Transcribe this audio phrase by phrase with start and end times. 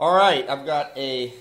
[0.00, 1.34] All right, I've got a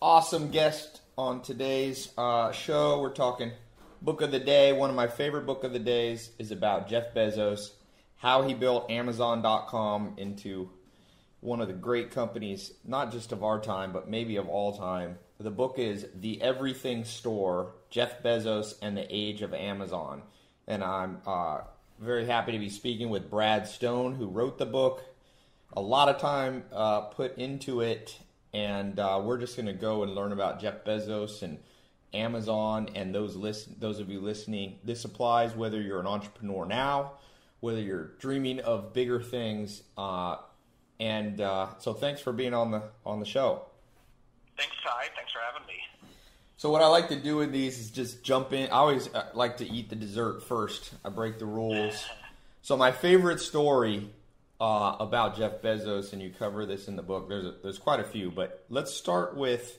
[0.00, 2.98] awesome guest on today's uh, show.
[2.98, 3.52] We're talking
[4.00, 4.72] book of the day.
[4.72, 7.72] One of my favorite book of the days is about Jeff Bezos,
[8.16, 10.70] how he built Amazon.com into
[11.40, 15.18] one of the great companies, not just of our time, but maybe of all time.
[15.38, 20.22] The book is The Everything Store: Jeff Bezos and the Age of Amazon,
[20.66, 21.60] and I'm uh,
[22.00, 25.04] very happy to be speaking with Brad Stone, who wrote the book
[25.72, 28.18] a lot of time uh, put into it,
[28.52, 31.58] and uh, we're just going to go and learn about Jeff Bezos and
[32.14, 34.78] Amazon and those list those of you listening.
[34.84, 37.12] This applies whether you're an entrepreneur now,
[37.60, 40.36] whether you're dreaming of bigger things, uh,
[40.98, 43.62] and uh, so thanks for being on the on the show.
[44.56, 45.08] Thanks, Ty.
[45.14, 45.74] Thanks for having me.
[46.56, 48.68] So what I like to do with these is just jump in.
[48.68, 50.94] I always uh, like to eat the dessert first.
[51.04, 52.04] I break the rules.
[52.62, 54.10] So my favorite story
[54.60, 57.28] uh, about Jeff Bezos, and you cover this in the book.
[57.28, 59.78] There's a, there's quite a few, but let's start with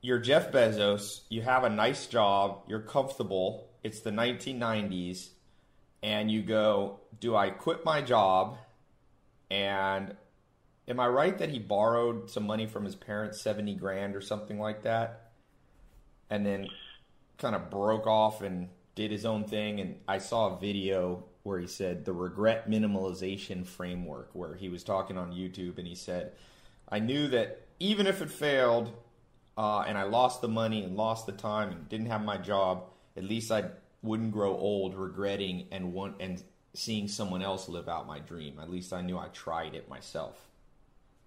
[0.00, 1.20] you're Jeff Bezos.
[1.28, 2.64] You have a nice job.
[2.68, 3.70] You're comfortable.
[3.82, 5.30] It's the 1990s,
[6.02, 8.58] and you go, "Do I quit my job?"
[9.50, 10.16] And
[10.88, 14.58] am I right that he borrowed some money from his parents, 70 grand or something
[14.58, 15.32] like that,
[16.30, 16.68] and then
[17.38, 19.80] kind of broke off and did his own thing?
[19.80, 24.84] And I saw a video where he said the regret minimalization framework, where he was
[24.84, 26.32] talking on YouTube and he said,
[26.88, 28.92] I knew that even if it failed
[29.56, 32.84] uh, and I lost the money and lost the time and didn't have my job,
[33.16, 33.64] at least I
[34.02, 36.42] wouldn't grow old regretting and want and
[36.74, 38.58] seeing someone else live out my dream.
[38.60, 40.48] At least I knew I tried it myself.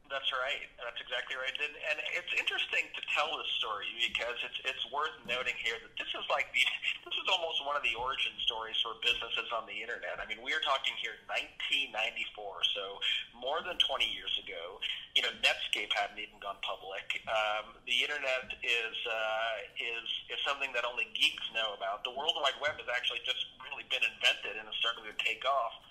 [0.06, 0.70] That's right.
[0.78, 1.54] That's exactly right.
[1.58, 5.94] And, and it's interesting to tell this story because it's it's worth noting here that
[5.98, 6.62] this is like the
[7.10, 10.22] this is almost one of the origin stories for businesses on the internet.
[10.22, 12.38] I mean, we are talking here 1994,
[12.78, 13.02] so
[13.34, 14.78] more than 20 years ago.
[15.18, 17.26] You know, Netscape hadn't even gone public.
[17.26, 20.06] Um, the internet is uh, is
[20.38, 22.06] is something that only geeks know about.
[22.06, 25.42] The World Wide Web has actually just really been invented and is starting to take
[25.50, 25.82] off.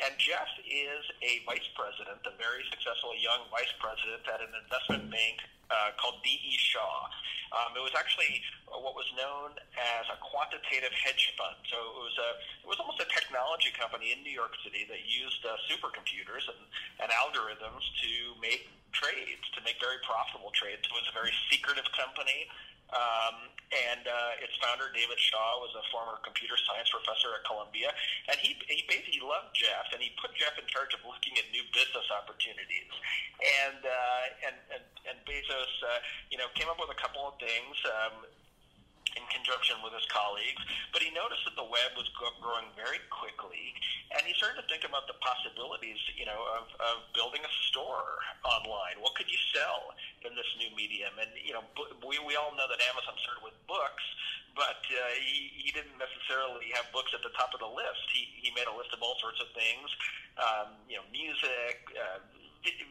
[0.00, 5.12] And Jeff is a vice president, a very successful young vice president at an investment
[5.12, 6.54] bank uh, called D.E.
[6.56, 7.08] Shaw.
[7.52, 11.60] Um, it was actually what was known as a quantitative hedge fund.
[11.68, 12.30] So it was a
[12.64, 16.60] it was almost a technology company in New York City that used uh, supercomputers and,
[17.04, 20.80] and algorithms to make trades, to make very profitable trades.
[20.84, 22.48] It was a very secretive company.
[22.92, 27.88] Um, and uh, its founder, David Shaw, was a former computer science professor at Columbia,
[28.28, 31.48] and he he basically loved Jeff, and he put Jeff in charge of looking at
[31.56, 32.92] new business opportunities.
[33.64, 37.40] And uh, and, and and Bezos, uh, you know, came up with a couple of
[37.40, 37.76] things.
[37.88, 38.28] Um,
[39.12, 43.76] in conjunction with his colleagues, but he noticed that the web was growing very quickly,
[44.16, 48.08] and he started to think about the possibilities, you know, of, of building a store
[48.40, 48.96] online.
[49.04, 49.92] What could you sell
[50.24, 51.14] in this new medium?
[51.18, 51.64] And you know,
[52.06, 54.04] we we all know that Amazon started with books,
[54.54, 58.04] but uh, he, he didn't necessarily have books at the top of the list.
[58.12, 59.88] He he made a list of all sorts of things,
[60.38, 61.82] um, you know, music.
[61.94, 62.20] Uh,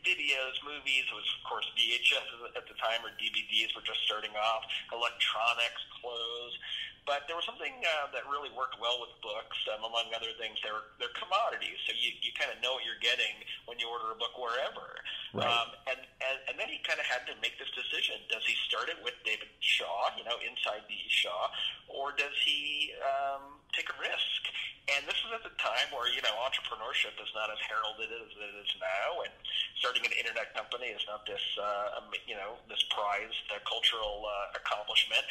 [0.03, 1.07] videos, movies.
[1.07, 4.67] It was, of course, VHS at the time, or DVDs were just starting off.
[4.91, 6.59] Electronics, clothes.
[7.05, 10.61] But there was something uh, that really worked well with books, um, among other things.
[10.61, 14.13] They're they're commodities, so you, you kind of know what you're getting when you order
[14.13, 15.01] a book wherever.
[15.31, 15.47] Right.
[15.47, 18.51] Um, and, and and then he kind of had to make this decision: does he
[18.67, 21.47] start it with David Shaw, you know, inside the Shaw,
[21.87, 24.41] or does he um, take a risk?
[24.89, 28.33] And this is at the time where you know entrepreneurship is not as heralded as
[28.33, 29.31] it is now, and
[29.77, 34.57] starting an internet company is not this uh, you know this prized uh, cultural uh,
[34.57, 35.21] accomplishment.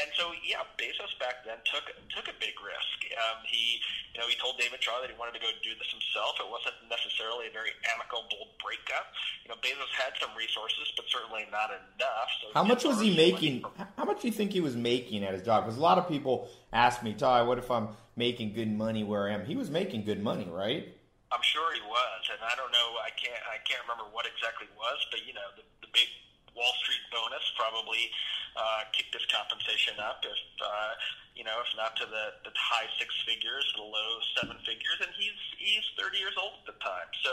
[0.00, 2.98] And so yeah, Bezos back then took took a big risk.
[3.14, 3.78] Um, he,
[4.16, 6.40] you know, he told David Shaw that he wanted to go do this himself.
[6.40, 9.14] It wasn't necessarily a very amicable breakup.
[9.44, 12.30] You know, Bezos had some resources, but certainly not enough.
[12.40, 13.62] So how much was he making?
[13.94, 15.64] How much do you think he was making at his job?
[15.64, 19.30] Because a lot of people ask me, Ty, what if I'm making good money where
[19.30, 19.46] I am?
[19.46, 20.90] He was making good money, right?
[21.32, 22.98] I'm sure he was, and I don't know.
[23.00, 23.40] I can't.
[23.48, 26.06] I can't remember what exactly was, but you know, the, the big
[26.54, 28.10] Wall Street bonus probably
[28.54, 30.94] uh, kicked his compensation up, if uh,
[31.34, 35.10] you know, if not to the, the high six figures, the low seven figures, and
[35.18, 37.32] he's he's 30 years old at the time, so.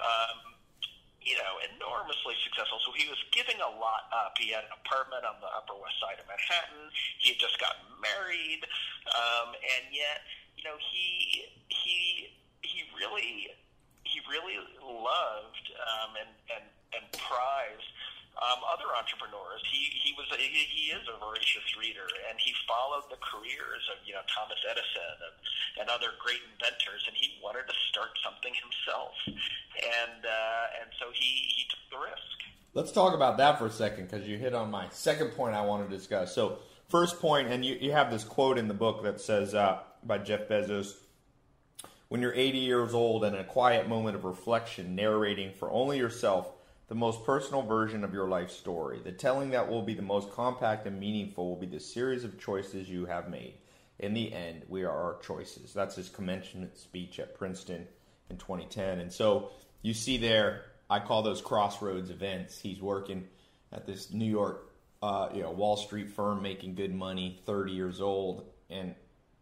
[0.00, 0.55] Um,
[1.26, 2.78] you know, enormously successful.
[2.86, 4.38] So he was giving a lot up.
[4.38, 6.86] He had an apartment on the Upper West Side of Manhattan.
[7.18, 8.62] He had just gotten married,
[9.10, 10.22] um, and yet,
[10.54, 12.30] you know, he he
[12.62, 13.50] he really
[14.06, 16.64] he really loved um, and and
[16.94, 17.90] and prized
[18.36, 19.64] um, other entrepreneurs.
[19.66, 23.82] He he was a, he, he is a voracious reader, and he followed the careers
[23.88, 25.36] of you know Thomas Edison and,
[25.80, 30.85] and other great inventors, and he wanted to start something himself, and uh, and
[31.18, 32.22] he he took the risk.
[32.74, 35.64] Let's talk about that for a second because you hit on my second point I
[35.64, 36.34] want to discuss.
[36.34, 36.58] So,
[36.88, 40.18] first point, and you, you have this quote in the book that says uh, by
[40.18, 40.94] Jeff Bezos
[42.08, 45.98] when you're 80 years old and in a quiet moment of reflection, narrating for only
[45.98, 46.52] yourself
[46.88, 49.00] the most personal version of your life story.
[49.02, 52.38] The telling that will be the most compact and meaningful will be the series of
[52.38, 53.54] choices you have made.
[53.98, 55.72] In the end, we are our choices.
[55.72, 57.88] That's his commencement speech at Princeton
[58.30, 59.00] in 2010.
[59.00, 59.50] And so
[59.82, 62.58] you see there, I call those crossroads events.
[62.58, 63.26] He's working
[63.72, 64.72] at this New York,
[65.02, 68.94] uh, you know, Wall Street firm, making good money, 30 years old, and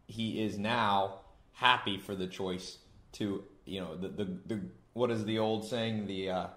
[0.07, 1.19] he is now
[1.53, 2.77] happy for the choice
[3.13, 4.61] to, you know, the the, the
[4.93, 6.07] what is the old saying?
[6.07, 6.47] The uh,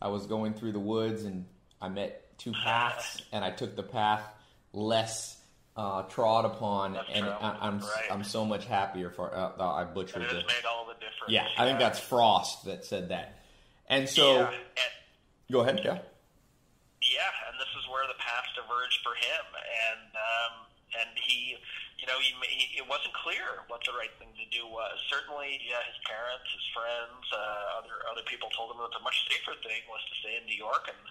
[0.00, 1.46] I was going through the woods and
[1.80, 4.22] I met two paths, and I took the path
[4.72, 5.36] less
[5.76, 8.08] uh, trod upon, and I, I'm right.
[8.10, 9.34] I'm so much happier for.
[9.34, 11.28] Uh, I butchered it made all the difference.
[11.28, 13.41] Yeah, I think that's Frost that said that.
[13.92, 14.92] And so, yeah, and,
[15.52, 15.84] go ahead.
[15.84, 16.00] Yeah.
[17.04, 20.54] yeah, and this is where the paths diverged for him, and um,
[20.96, 21.60] and he,
[22.00, 24.96] you know, he, he it wasn't clear what the right thing to do was.
[25.12, 29.28] Certainly, yeah, his parents, his friends, uh, other other people told him that the much
[29.28, 31.02] safer thing was to stay in New York and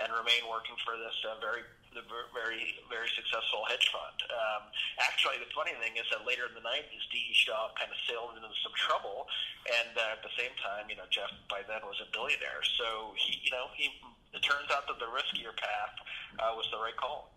[0.00, 1.60] and remain working for this uh, very
[1.94, 2.04] the
[2.34, 4.18] very very successful hedge fund.
[4.28, 4.62] Um,
[5.00, 7.32] actually, the funny thing is that later in the '90s, D.E.
[7.32, 9.30] Shaw kind of sailed into some trouble,
[9.70, 12.62] and uh, at the same time, you know, Jeff by then was a billionaire.
[12.76, 13.88] So he, you know, he
[14.34, 15.94] it turns out that the riskier path
[16.42, 17.30] uh, was the right call.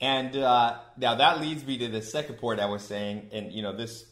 [0.00, 3.62] And uh, now that leads me to the second point I was saying, and you
[3.62, 4.04] know this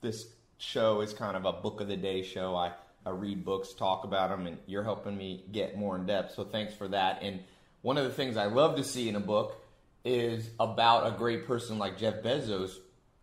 [0.00, 0.26] this
[0.58, 2.54] show is kind of a book of the day show.
[2.54, 2.72] I,
[3.06, 6.34] I read books, talk about them, and you're helping me get more in depth.
[6.34, 7.22] So thanks for that.
[7.22, 7.40] And
[7.82, 9.56] one of the things I love to see in a book
[10.04, 12.72] is about a great person like Jeff Bezos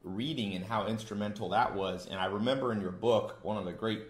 [0.04, 2.08] reading and how instrumental that was.
[2.08, 4.04] And I remember in your book, one of the great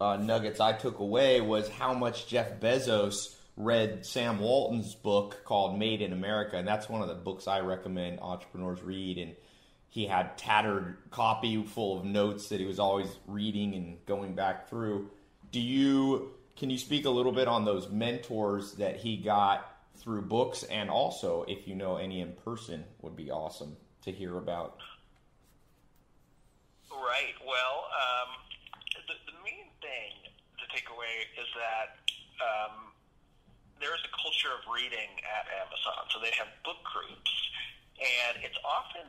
[0.00, 5.78] uh, nuggets I took away was how much Jeff Bezos read Sam Walton's book called
[5.78, 9.18] Made in America, and that's one of the books I recommend entrepreneurs read.
[9.18, 9.34] And
[9.88, 14.68] he had tattered copy full of notes that he was always reading and going back
[14.68, 15.10] through.
[15.52, 19.69] Do you can you speak a little bit on those mentors that he got
[20.00, 24.38] through books, and also if you know any in person, would be awesome to hear
[24.38, 24.80] about.
[26.90, 27.36] Right.
[27.44, 28.30] Well, um,
[29.06, 30.12] the, the main thing
[30.56, 32.00] to take away is that
[32.40, 32.96] um,
[33.80, 36.08] there is a culture of reading at Amazon.
[36.10, 37.32] So they have book groups,
[38.00, 39.04] and it's often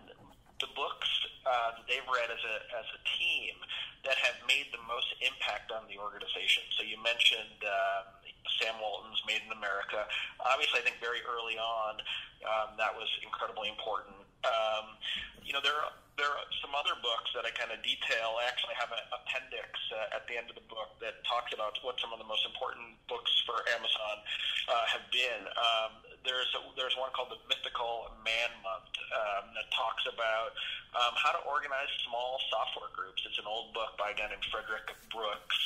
[0.60, 1.10] the books
[1.48, 3.56] uh, that they've read as a as a team
[4.04, 6.68] that have made the most impact on the organization.
[6.76, 7.64] So you mentioned.
[7.64, 8.21] Um,
[8.60, 10.06] Sam Walton's Made in America.
[10.42, 12.02] Obviously, I think very early on
[12.46, 14.18] um, that was incredibly important.
[14.44, 14.98] Um,
[15.46, 18.38] you know, there are, there are some other books that I kind of detail.
[18.38, 21.74] I actually have an appendix uh, at the end of the book that talks about
[21.82, 24.22] what some of the most important books for Amazon
[24.70, 25.50] uh, have been.
[25.58, 30.54] Um, there's a, there's one called the Mythical Man Month um, that talks about
[30.94, 33.26] um, how to organize small software groups.
[33.26, 35.60] It's an old book by a guy named Frederick Brooks,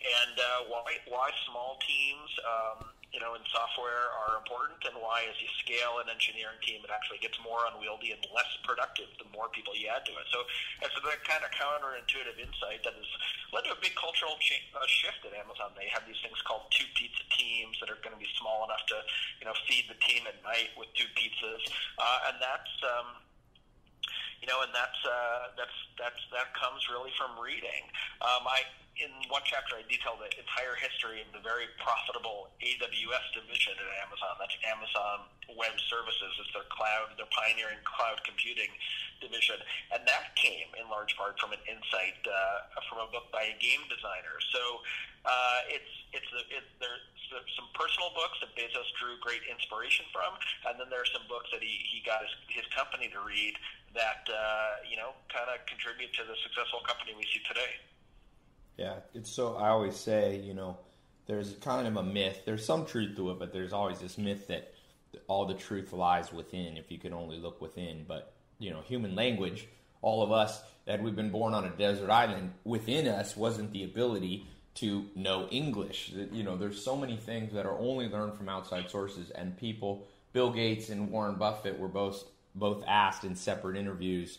[0.00, 2.32] and uh, why why small teams.
[2.48, 6.84] Um, you know, in software are important, and why, as you scale an engineering team,
[6.84, 10.28] it actually gets more unwieldy and less productive the more people you add to it.
[10.28, 10.44] So
[10.84, 13.10] it's a kind of counterintuitive insight that has
[13.56, 15.72] led to a big cultural cha- uh, shift at Amazon.
[15.72, 18.84] They have these things called two pizza teams that are going to be small enough
[18.92, 19.00] to,
[19.40, 21.64] you know, feed the team at night with two pizzas,
[21.96, 22.74] uh, and that's.
[22.84, 23.24] Um,
[24.40, 27.90] you know, and that's uh, that's that's that comes really from reading.
[28.22, 28.62] Um, I
[28.98, 33.88] in one chapter I detail the entire history of the very profitable AWS division at
[34.02, 34.34] Amazon.
[34.42, 36.30] That's Amazon Web Services.
[36.42, 38.70] It's their cloud, their pioneering cloud computing
[39.22, 39.58] division,
[39.94, 43.56] and that came in large part from an insight uh, from a book by a
[43.58, 44.38] game designer.
[44.54, 44.62] So
[45.26, 50.34] uh, it's it's a, it, there's some personal books that Bezos drew great inspiration from,
[50.68, 53.54] and then there are some books that he, he got his, his company to read
[53.94, 57.72] that uh, you know kind of contribute to the successful company we see today.
[58.76, 59.56] Yeah, it's so.
[59.56, 60.78] I always say, you know,
[61.26, 62.42] there's kind of a myth.
[62.44, 64.74] There's some truth to it, but there's always this myth that
[65.26, 68.04] all the truth lies within if you can only look within.
[68.06, 69.68] But you know, human language,
[70.02, 73.84] all of us that we've been born on a desert island, within us wasn't the
[73.84, 74.46] ability
[74.80, 76.12] to know English.
[76.32, 80.06] You know, there's so many things that are only learned from outside sources, and people,
[80.32, 84.38] Bill Gates and Warren Buffett, were both both asked in separate interviews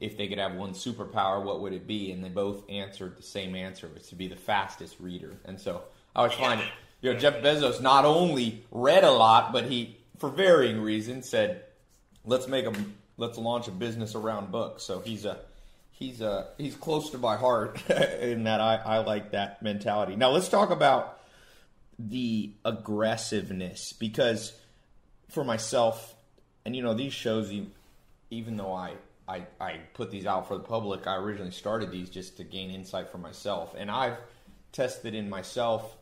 [0.00, 2.12] if they could have one superpower, what would it be?
[2.12, 5.36] And they both answered the same answer, was to be the fastest reader.
[5.44, 5.82] And so
[6.14, 6.62] I always find,
[7.00, 11.64] you know, Jeff Bezos not only read a lot, but he, for varying reasons, said,
[12.24, 12.72] "Let's make a,
[13.16, 15.38] let's launch a business around books." So he's a,
[15.98, 17.88] he's a, he's close to my heart
[18.20, 20.16] in that I, I like that mentality.
[20.16, 21.20] Now let's talk about
[21.98, 24.52] the aggressiveness because
[25.30, 26.14] for myself,
[26.64, 27.52] and you know these shows,
[28.30, 28.94] even though I,
[29.26, 32.70] I I put these out for the public, I originally started these just to gain
[32.70, 34.18] insight for myself, and I've
[34.70, 35.96] tested in myself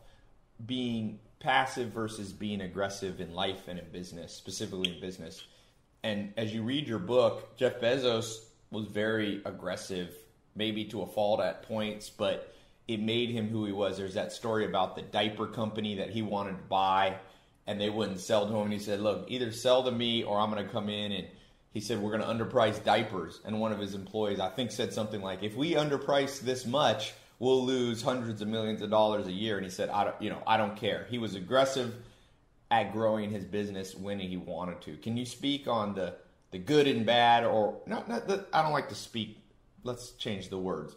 [0.64, 5.44] being passive versus being aggressive in life and in business, specifically in business.
[6.02, 10.10] And as you read your book, Jeff Bezos was very aggressive,
[10.54, 12.52] maybe to a fault at points, but
[12.88, 13.96] it made him who he was.
[13.96, 17.16] There's that story about the diaper company that he wanted to buy
[17.66, 18.62] and they wouldn't sell to him.
[18.62, 21.26] And he said, Look, either sell to me or I'm going to come in and
[21.72, 23.40] he said, We're going to underprice diapers.
[23.44, 27.12] And one of his employees, I think, said something like, If we underprice this much,
[27.38, 29.56] we'll lose hundreds of millions of dollars a year.
[29.56, 31.06] And he said, I don't, you know, I don't care.
[31.10, 31.94] He was aggressive
[32.70, 34.96] at growing his business when he wanted to.
[34.96, 36.14] Can you speak on the,
[36.50, 39.38] the good and bad or not, not I don't like to speak.
[39.82, 40.96] Let's change the words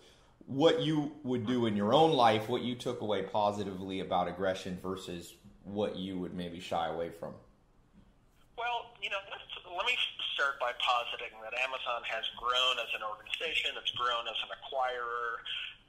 [0.50, 4.82] what you would do in your own life, what you took away positively about aggression
[4.82, 7.38] versus what you would maybe shy away from.
[8.58, 9.94] Well, you know, let me
[10.34, 15.38] start by positing that Amazon has grown as an organization, it's grown as an acquirer,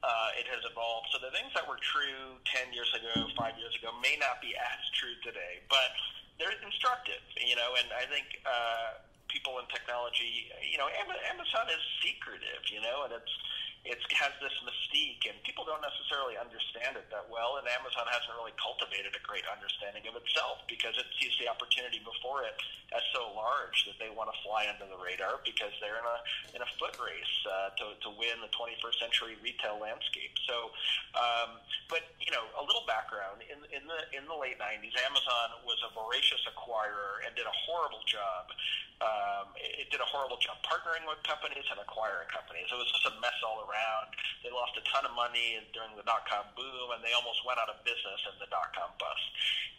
[0.05, 1.09] uh, it has evolved.
[1.09, 4.53] So the things that were true 10 years ago, five years ago, may not be
[4.61, 5.89] as true today, but
[6.37, 8.29] they're instructive, you know, and I think.
[8.45, 10.91] Uh, people in technology, you know,
[11.31, 13.35] Amazon is secretive, you know, and it's
[13.81, 17.57] it has this mystique, and people don't necessarily understand it that well.
[17.57, 21.97] And Amazon hasn't really cultivated a great understanding of itself because it sees the opportunity
[22.05, 22.53] before it
[22.93, 26.19] as so large that they want to fly under the radar because they're in a
[26.53, 30.37] in a foot race uh, to to win the 21st century retail landscape.
[30.45, 30.77] So,
[31.17, 31.57] um,
[31.89, 35.81] but you know, a little background in in the in the late 90s, Amazon was
[35.89, 38.53] a voracious acquirer and did a horrible job.
[39.01, 42.69] Um, it, it did a horrible job partnering with companies and acquiring companies.
[42.69, 44.11] It was just a mess all around around.
[44.43, 47.63] They lost a ton of money during the dot com boom, and they almost went
[47.63, 49.27] out of business in the dot com bust.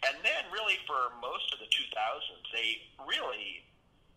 [0.08, 3.62] And then, really, for most of the 2000s, they really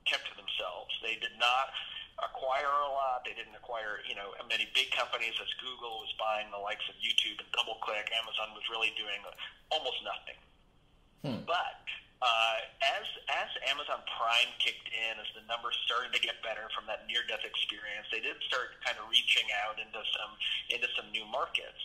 [0.08, 0.90] kept to themselves.
[1.04, 1.76] They did not
[2.24, 3.28] acquire a lot.
[3.28, 6.96] They didn't acquire, you know, many big companies as Google was buying the likes of
[7.04, 8.08] YouTube and DoubleClick.
[8.16, 9.20] Amazon was really doing
[9.74, 10.40] almost nothing.
[11.28, 11.42] Hmm.
[11.44, 11.84] But
[12.22, 12.58] uh,
[12.96, 17.04] as as Amazon Prime kicked in, as the numbers started to get better from that
[17.10, 20.32] near death experience, they did start kind of reaching out into some
[20.72, 21.80] into some new markets.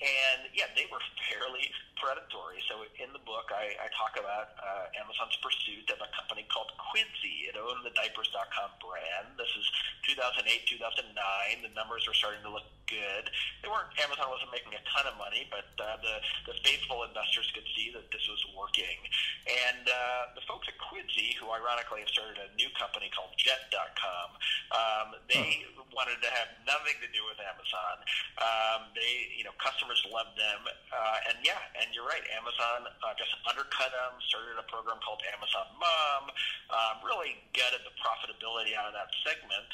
[0.00, 1.70] And yeah, they were fairly
[2.02, 2.58] predatory.
[2.66, 6.74] So in the book, I, I talk about uh, Amazon's pursuit of a company called
[6.90, 7.46] Quidsi.
[7.46, 9.38] It owned the Diapers.com brand.
[9.38, 9.66] This is
[10.10, 11.14] 2008, 2009.
[11.62, 13.30] The numbers were starting to look good.
[13.64, 13.88] They weren't.
[14.02, 16.20] Amazon wasn't making a ton of money, but uh, the
[16.50, 19.00] the faithful investors could see that this was working.
[19.48, 24.28] And uh, the folks at Quidsi, who ironically have started a new company called Jet.com,
[24.76, 25.82] um, they huh.
[25.96, 27.96] wanted to have nothing to do with Amazon.
[28.38, 30.60] Um, they, you know, customers customers loved them.
[30.88, 32.24] Uh, and yeah, and you're right.
[32.32, 36.32] Amazon uh, just undercut them, started a program called Amazon Mom,
[36.72, 39.68] um, really gutted the profitability out of that segment.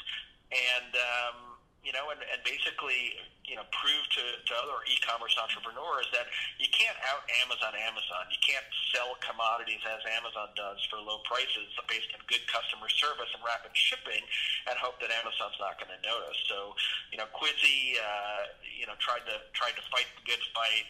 [0.51, 1.37] And, um,
[1.83, 3.15] you know, and, and basically,
[3.49, 6.29] you know, prove to, to other e-commerce entrepreneurs that
[6.61, 8.29] you can't out Amazon Amazon.
[8.29, 8.63] You can't
[8.93, 13.73] sell commodities as Amazon does for low prices based on good customer service and rapid
[13.73, 14.21] shipping
[14.69, 16.37] and hope that Amazon's not going to notice.
[16.45, 16.77] So,
[17.09, 20.85] you know, Quidsi, uh, you know, tried to tried to fight the good fight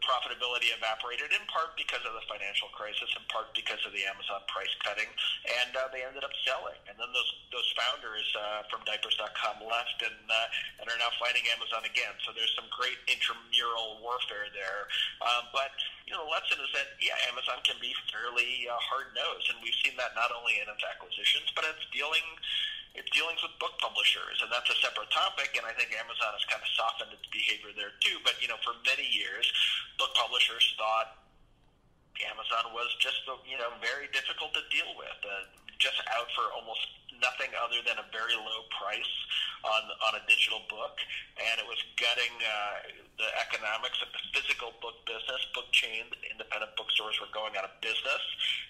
[0.00, 4.40] profitability evaporated in part because of the financial crisis, in part because of the Amazon
[4.48, 5.08] price cutting,
[5.60, 6.78] and uh, they ended up selling.
[6.88, 11.44] And then those those founders uh, from Diapers.com left and uh, and are now fighting
[11.52, 12.16] Amazon again.
[12.24, 14.88] So there's some great intramural warfare there.
[15.20, 15.74] Um, but
[16.08, 19.60] you know, the lesson is that yeah, Amazon can be fairly uh, hard nosed, and
[19.60, 22.24] we've seen that not only in its acquisitions, but it's dealing
[22.92, 25.56] it's dealings with book publishers, and that's a separate topic.
[25.56, 28.20] And I think Amazon has kind of softened its behavior there too.
[28.20, 29.48] But you know, for many years,
[29.96, 31.16] book publishers thought
[32.20, 35.48] Amazon was just you know very difficult to deal with, uh,
[35.80, 36.84] just out for almost
[37.22, 39.14] nothing other than a very low price
[39.62, 40.98] on on a digital book,
[41.38, 42.76] and it was gutting uh,
[43.16, 45.38] the economics of the physical book business.
[45.54, 48.22] Book chains, independent bookstores were going out of business,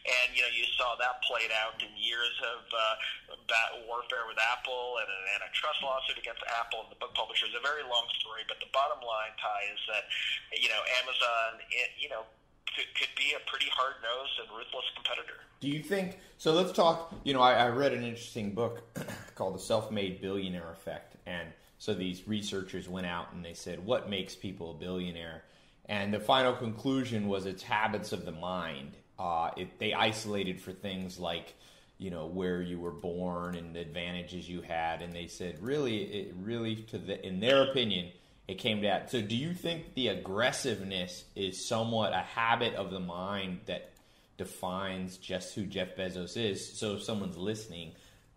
[0.05, 4.37] and you know you saw that played out in years of uh, bat warfare with
[4.37, 7.57] Apple and an antitrust lawsuit against Apple and the book publishers.
[7.57, 10.05] A very long story, but the bottom line, Ty, is that
[10.53, 12.29] you know Amazon, it, you know
[12.77, 15.41] could, could be a pretty hard nosed and ruthless competitor.
[15.61, 16.53] Do you think so?
[16.53, 17.15] Let's talk.
[17.25, 18.83] You know, I, I read an interesting book
[19.35, 21.17] called The Self Made Billionaire Effect.
[21.27, 21.49] And
[21.79, 25.43] so these researchers went out and they said, What makes people a billionaire?
[25.87, 28.97] And the final conclusion was it's habits of the mind.
[29.19, 31.55] Uh, it, they isolated for things like,
[31.99, 35.03] you know, where you were born and the advantages you had.
[35.03, 38.11] And they said, really, it really, to the, in their opinion,
[38.49, 39.11] it came that.
[39.11, 43.93] So, do you think the aggressiveness is somewhat a habit of the mind that
[44.37, 46.79] defines just who Jeff Bezos is?
[46.79, 47.93] So, if someone's listening,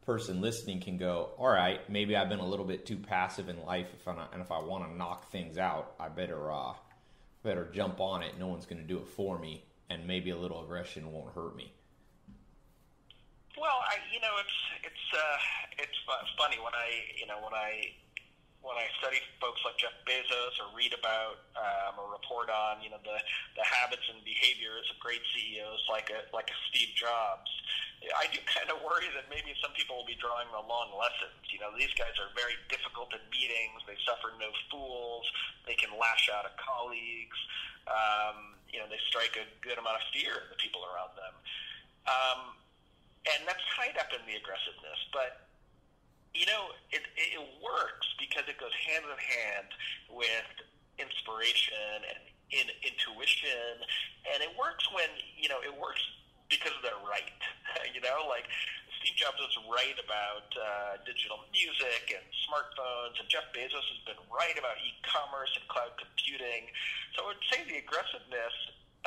[0.05, 3.65] person listening can go, all right, maybe I've been a little bit too passive in
[3.65, 6.73] life, if not, and if I want to knock things out, I better uh,
[7.43, 8.37] better jump on it.
[8.39, 11.55] No one's going to do it for me, and maybe a little aggression won't hurt
[11.55, 11.73] me.
[13.59, 15.37] Well, I, you know, it's it's uh,
[15.79, 17.89] it's funny when I, you know, when I
[18.65, 22.89] when I study folks like Jeff Bezos or read about um, or report on, you
[22.89, 23.17] know, the,
[23.53, 27.47] the habits and behaviors of great CEOs like a like a Steve Jobs,
[28.17, 31.37] I do kind of worry that maybe some people will be drawing the long lessons.
[31.53, 33.85] You know, these guys are very difficult in meetings.
[33.85, 35.25] They suffer no fools.
[35.69, 37.37] They can lash out at colleagues.
[37.85, 41.33] Um, you know, they strike a good amount of fear in the people around them.
[42.05, 42.39] Um,
[43.25, 45.44] and that's tied up in the aggressiveness, but
[46.35, 49.69] you know, it, it works because it goes hand in hand
[50.11, 50.51] with
[50.99, 52.19] inspiration and
[52.51, 53.79] in, intuition,
[54.27, 55.07] and it works when
[55.39, 56.03] you know it works
[56.51, 57.39] because they're right.
[57.95, 58.45] you know, like
[58.99, 64.19] Steve Jobs was right about uh, digital music and smartphones, and Jeff Bezos has been
[64.27, 66.67] right about e-commerce and cloud computing.
[67.15, 68.55] So I would say the aggressiveness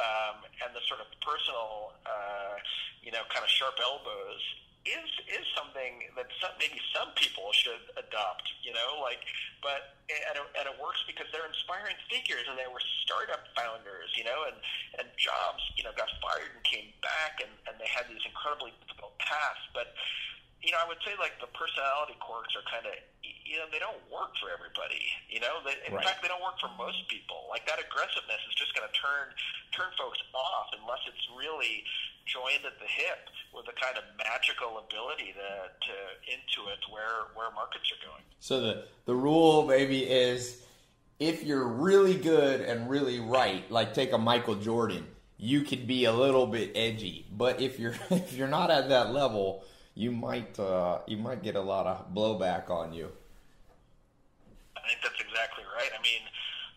[0.00, 2.56] um, and the sort of personal, uh,
[3.04, 4.42] you know, kind of sharp elbows
[4.86, 9.20] is is something that some, maybe some people should adopt, you know, like,
[9.60, 14.10] but and it, and it works because they're inspiring figures and they were startup founders,
[14.14, 14.56] you know, and
[15.02, 18.72] and Jobs, you know, got fired and came back and and they had these incredibly
[18.84, 19.92] difficult paths, but
[20.62, 23.78] you know, I would say like the personality quirks are kind of, you know, they
[23.78, 25.06] don't work for everybody.
[25.30, 26.02] You know, they, in right.
[26.02, 27.46] fact, they don't work for most people.
[27.46, 29.30] Like that aggressiveness is just going to turn
[29.70, 31.86] turn folks off unless it's really
[32.28, 35.50] joined at the hip with a kind of magical ability to,
[35.88, 35.94] to
[36.28, 38.22] intuit where where markets are going.
[38.40, 40.62] So the the rule maybe is
[41.18, 45.06] if you're really good and really right, like take a Michael Jordan,
[45.36, 47.26] you could be a little bit edgy.
[47.36, 51.56] But if you're if you're not at that level, you might uh, you might get
[51.56, 53.10] a lot of blowback on you.
[54.76, 55.90] I think that's exactly right.
[55.90, 56.22] I mean,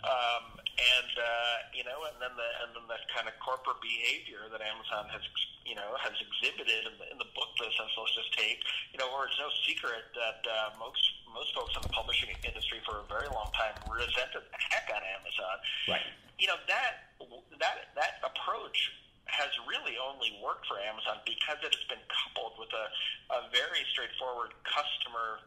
[0.03, 4.49] um, and uh, you know, and then the and then that kind of corporate behavior
[4.49, 5.21] that Amazon has
[5.65, 7.89] you know has exhibited in the, in the book business.
[7.97, 10.99] Let's just take you know, where it's no secret that uh, most
[11.31, 14.99] most folks in the publishing industry for a very long time resented the heck on
[14.99, 15.55] Amazon.
[15.87, 16.07] Right.
[16.35, 17.15] You know that
[17.59, 18.91] that that approach
[19.31, 22.85] has really only worked for Amazon because it has been coupled with a,
[23.31, 25.39] a very straightforward customer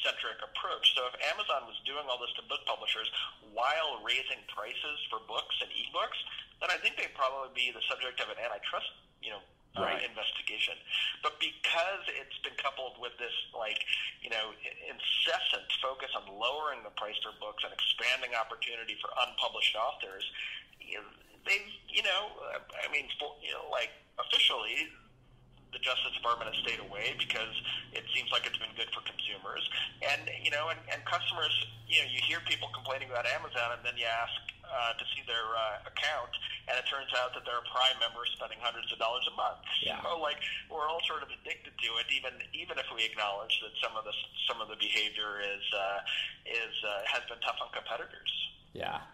[0.00, 0.96] centric approach.
[0.96, 3.12] So if Amazon was doing all this to book publishers
[3.52, 6.16] while raising prices for books and ebooks,
[6.64, 8.88] then I think they'd probably be the subject of an antitrust,
[9.20, 9.44] you know,
[9.78, 10.00] right.
[10.00, 10.74] uh, investigation.
[11.22, 13.80] But because it's been coupled with this, like,
[14.22, 14.52] you know,
[14.88, 20.24] incessant focus on lowering the price for books and expanding opportunity for unpublished authors,
[20.80, 21.06] you know,
[21.46, 24.90] they, you know, I mean, for, you know, like officially,
[25.76, 27.52] the Justice Department has stayed away because
[27.92, 29.60] it seems like it's been good for consumers.
[30.00, 31.52] And you know, and, and customers,
[31.84, 34.32] you know, you hear people complaining about Amazon, and then you ask
[34.64, 36.32] uh, to see their uh, account,
[36.72, 39.60] and it turns out that they're a Prime member spending hundreds of dollars a month.
[39.84, 40.00] Yeah.
[40.00, 40.40] So like
[40.72, 44.08] we're all sort of addicted to it, even even if we acknowledge that some of
[44.08, 44.16] the
[44.48, 46.00] some of the behavior is uh,
[46.48, 48.32] is uh, has been tough on competitors.
[48.72, 49.04] Yeah.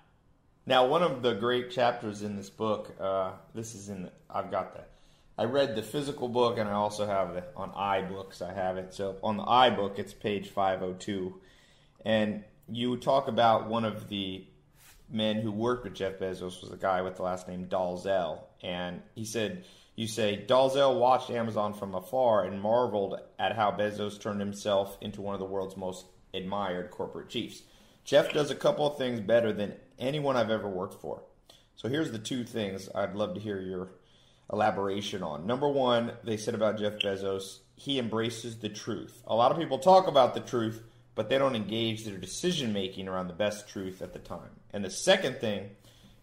[0.62, 4.48] Now, one of the great chapters in this book, uh, this is in, the, I've
[4.48, 4.84] got the
[5.38, 8.42] I read the physical book and I also have it on iBooks.
[8.42, 8.92] I have it.
[8.94, 11.40] So on the iBook, it's page 502.
[12.04, 14.46] And you talk about one of the
[15.10, 18.40] men who worked with Jeff Bezos was a guy with the last name Dalzell.
[18.62, 19.64] And he said,
[19.96, 25.22] You say, Dalzell watched Amazon from afar and marveled at how Bezos turned himself into
[25.22, 27.62] one of the world's most admired corporate chiefs.
[28.04, 31.22] Jeff does a couple of things better than anyone I've ever worked for.
[31.76, 33.92] So here's the two things I'd love to hear your
[34.52, 35.46] elaboration on.
[35.46, 39.22] Number one, they said about Jeff Bezos, he embraces the truth.
[39.26, 40.82] A lot of people talk about the truth,
[41.14, 44.50] but they don't engage their decision making around the best truth at the time.
[44.72, 45.70] And the second thing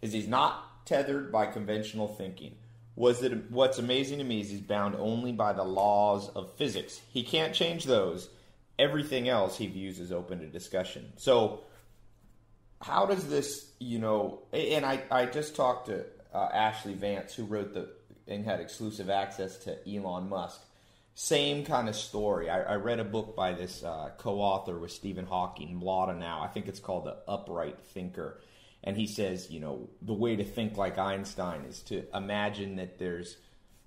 [0.01, 2.55] is he's not tethered by conventional thinking.
[2.95, 6.99] Was it what's amazing to me is he's bound only by the laws of physics.
[7.09, 8.29] He can't change those.
[8.77, 11.13] Everything else he views as open to discussion.
[11.17, 11.61] So
[12.81, 17.45] how does this, you know, and I, I just talked to uh, Ashlee Vance, who
[17.45, 17.89] wrote the
[18.29, 20.61] and had exclusive access to Elon Musk.
[21.15, 22.49] Same kind of story.
[22.49, 26.41] I, I read a book by this uh, co-author with Stephen Hawking, Mlodinow.
[26.41, 28.39] I think it's called The Upright Thinker.
[28.83, 32.97] And he says, you know, the way to think like Einstein is to imagine that
[32.99, 33.35] there's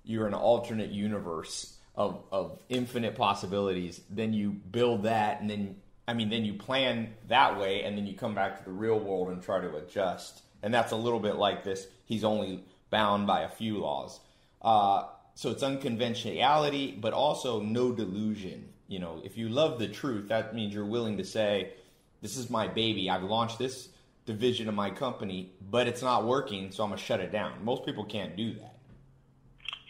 [0.03, 4.01] you're an alternate universe of, of infinite possibilities.
[4.09, 5.77] Then you build that, and then
[6.07, 8.99] I mean, then you plan that way, and then you come back to the real
[8.99, 10.41] world and try to adjust.
[10.61, 11.87] And that's a little bit like this.
[12.05, 14.19] He's only bound by a few laws.
[14.63, 18.69] Uh, so it's unconventionality, but also no delusion.
[18.87, 21.73] You know, if you love the truth, that means you're willing to say,
[22.21, 23.09] "This is my baby.
[23.09, 23.89] I've launched this
[24.25, 27.85] division of my company, but it's not working, so I'm gonna shut it down." Most
[27.85, 28.72] people can't do that.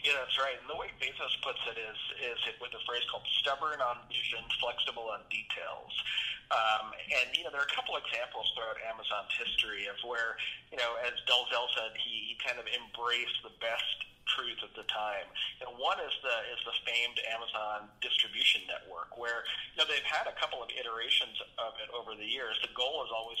[0.04, 0.60] Yeah, that's right.
[0.60, 4.04] And the way Bezos puts it is is it with a phrase called "stubborn on
[4.12, 5.92] vision, flexible on details."
[6.52, 10.36] Um, and you know, there are a couple examples throughout Amazon's history of where,
[10.68, 14.04] you know, as Dalzell said, he, he kind of embraced the best
[14.36, 15.24] truth at the time.
[15.64, 20.28] And one is the is the famed Amazon distribution network, where you know they've had
[20.28, 22.60] a couple of iterations of it over the years.
[22.60, 23.40] The goal has always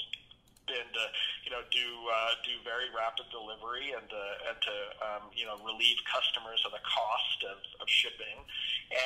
[0.66, 1.04] been to
[1.44, 5.56] you know do uh, do very rapid delivery and to, and to um, you know
[5.62, 8.44] relieve customers of the cost of, of shipping.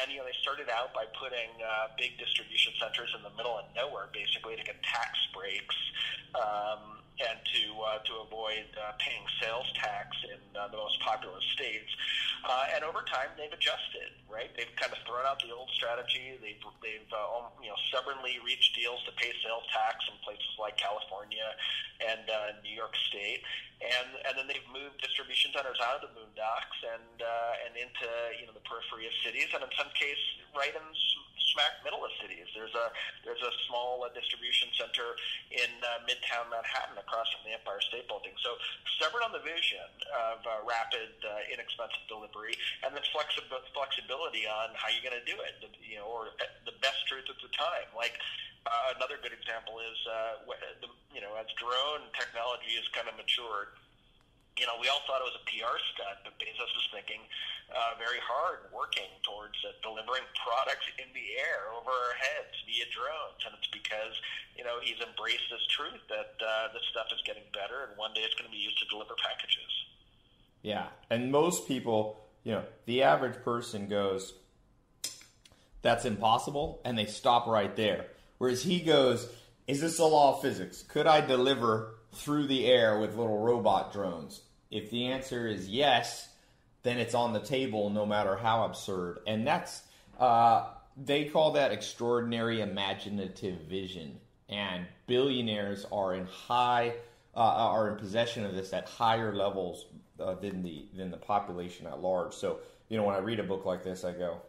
[0.02, 3.56] And you know they started out by putting uh, big distribution centers in the middle
[3.58, 5.78] of nowhere, basically to get tax breaks.
[6.34, 11.44] Um, and to uh, to avoid uh, paying sales tax in uh, the most populous
[11.54, 11.90] states.
[12.46, 14.14] Uh, and over time, they've adjusted.
[14.30, 16.38] Right, they've kind of thrown out the old strategy.
[16.38, 20.78] They've they've uh, you know stubbornly reached deals to pay sales tax in places like
[20.78, 21.48] California
[21.98, 23.42] and uh, New York State,
[23.82, 28.06] and and then they've moved distribution centers out of the boondocks and uh, and into
[28.38, 30.86] you know the periphery of cities, and in some cases, right in
[31.58, 32.46] smack middle of cities.
[32.54, 32.94] There's a
[33.26, 35.18] there's a small uh, distribution center
[35.50, 38.38] in uh, Midtown Manhattan across from the Empire State Building.
[38.38, 38.54] So
[38.94, 42.54] stubborn on the vision of uh, rapid, uh, inexpensive delivery,
[42.86, 45.58] and then flexib- flexibility on how you're going to do it.
[45.82, 46.30] You know, or
[46.62, 47.90] the best truth at the time.
[47.90, 48.14] Like
[48.62, 50.46] uh, another good example is uh,
[50.78, 53.74] the, you know as drone technology has kind of matured
[54.58, 57.22] you know, we all thought it was a PR stunt, but Bezos was thinking
[57.70, 62.86] uh, very hard, working towards uh, delivering products in the air over our heads via
[62.90, 63.40] drones.
[63.46, 64.14] And it's because,
[64.58, 68.12] you know, he's embraced this truth that uh, this stuff is getting better and one
[68.14, 69.72] day it's going to be used to deliver packages.
[70.62, 70.90] Yeah.
[71.10, 74.34] And most people, you know, the average person goes,
[75.82, 76.80] that's impossible.
[76.84, 78.06] And they stop right there.
[78.38, 79.28] Whereas he goes,
[79.66, 80.82] is this a law of physics?
[80.82, 84.40] Could I deliver through the air with little robot drones?
[84.70, 86.28] If the answer is yes,
[86.82, 89.20] then it's on the table no matter how absurd.
[89.26, 89.82] And that's,
[90.18, 94.20] uh, they call that extraordinary imaginative vision.
[94.48, 96.94] And billionaires are in high,
[97.34, 99.86] uh, are in possession of this at higher levels
[100.18, 102.34] uh, than the than the population at large.
[102.34, 104.40] So you know, when I read a book like this, I go,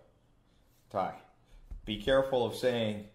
[0.90, 1.14] Ty,
[1.86, 3.06] be careful of saying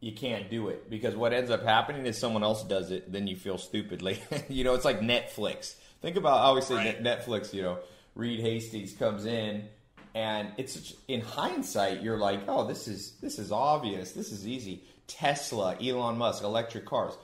[0.00, 3.26] you can't do it because what ends up happening is someone else does it, then
[3.26, 4.20] you feel stupidly.
[4.48, 5.74] you know, it's like Netflix.
[6.02, 7.02] Think about I always say right.
[7.02, 7.54] Netflix.
[7.54, 7.78] You know,
[8.14, 9.68] Reed Hastings comes in,
[10.14, 14.12] and it's in hindsight you're like, oh, this is this is obvious.
[14.12, 14.82] This is easy.
[15.06, 17.14] Tesla, Elon Musk, electric cars.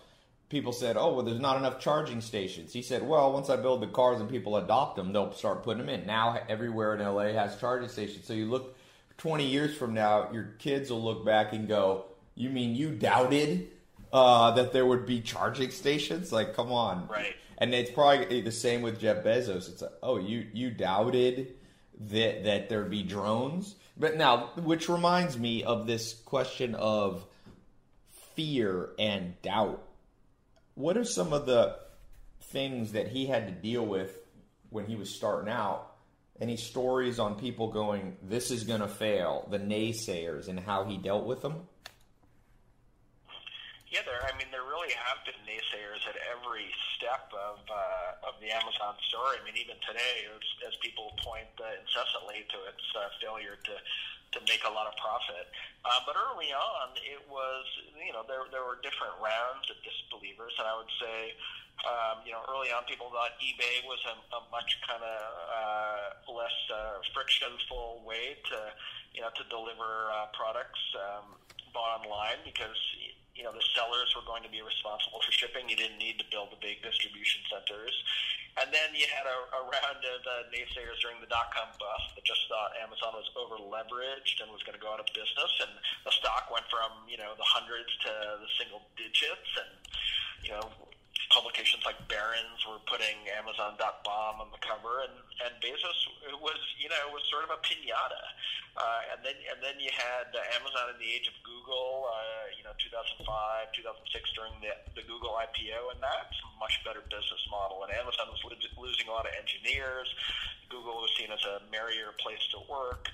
[0.49, 2.73] People said, oh, well, there's not enough charging stations.
[2.73, 5.85] He said, well, once I build the cars and people adopt them, they'll start putting
[5.85, 6.07] them in.
[6.07, 8.25] Now everywhere in LA has charging stations.
[8.25, 8.75] So you look
[9.19, 13.69] 20 years from now, your kids will look back and go, you mean you doubted
[14.13, 16.33] uh, that there would be charging stations?
[16.33, 17.09] Like, come on.
[17.09, 17.35] Right.
[17.61, 19.69] And it's probably the same with Jeff Bezos.
[19.69, 21.55] It's like, oh, you you doubted
[22.01, 27.27] that that there'd be drones, but now, which reminds me of this question of
[28.37, 29.83] fear and doubt.
[30.77, 31.77] What are some of the
[32.41, 34.17] things that he had to deal with
[34.71, 35.97] when he was starting out?
[36.41, 40.97] Any stories on people going, "This is going to fail," the naysayers, and how he
[40.97, 41.67] dealt with them?
[43.89, 44.21] Yeah, there.
[44.21, 49.01] I mean, there really have been naysayers at every step of uh, of the Amazon
[49.09, 49.41] story.
[49.41, 53.75] I mean, even today, as, as people point uh, incessantly to its uh, failure to
[54.37, 55.49] to make a lot of profit.
[55.89, 57.65] Uh, but early on, it was
[57.97, 61.33] you know there there were different rounds of disbelievers, and I would say.
[61.87, 66.35] Um, you know, early on, people thought eBay was a, a much kind of uh,
[66.35, 68.59] less uh, frictionful way to,
[69.15, 71.39] you know, to deliver uh, products um,
[71.71, 72.75] bought online because
[73.39, 75.71] you know the sellers were going to be responsible for shipping.
[75.71, 77.95] You didn't need to build the big distribution centers.
[78.59, 82.19] And then you had a, a round of uh, naysayers during the dot com bust
[82.19, 85.53] that just thought Amazon was over leveraged and was going to go out of business.
[85.63, 85.71] And
[86.03, 88.11] the stock went from you know the hundreds to
[88.43, 89.51] the single digits.
[89.63, 89.71] And
[90.43, 90.67] you know
[91.39, 95.15] publications like Barron's were putting Amazon.bomb on the cover, and
[95.47, 95.95] and Bezos
[96.43, 98.25] was you know was sort of a pinata,
[98.75, 102.67] uh, and then and then you had Amazon in the age of Google, uh, you
[102.67, 107.87] know 2005, 2006 during the the Google IPO, and that's a much better business model.
[107.87, 110.11] And Amazon was losing a lot of engineers.
[110.67, 113.07] Google was seen as a merrier place to work.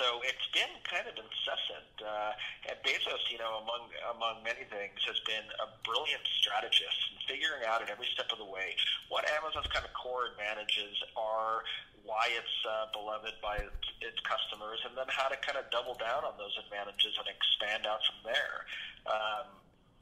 [0.00, 1.92] So it's been kind of incessant.
[2.00, 7.20] Uh, and Bezos, you know, among among many things, has been a brilliant strategist in
[7.28, 8.72] figuring out at every step of the way
[9.12, 11.68] what Amazon's kind of core advantages are,
[12.08, 13.60] why it's uh, beloved by
[14.00, 17.84] its customers, and then how to kind of double down on those advantages and expand
[17.84, 18.56] out from there.
[19.04, 19.46] Um,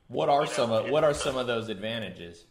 [0.07, 2.47] what are some know, of what are some of those advantages?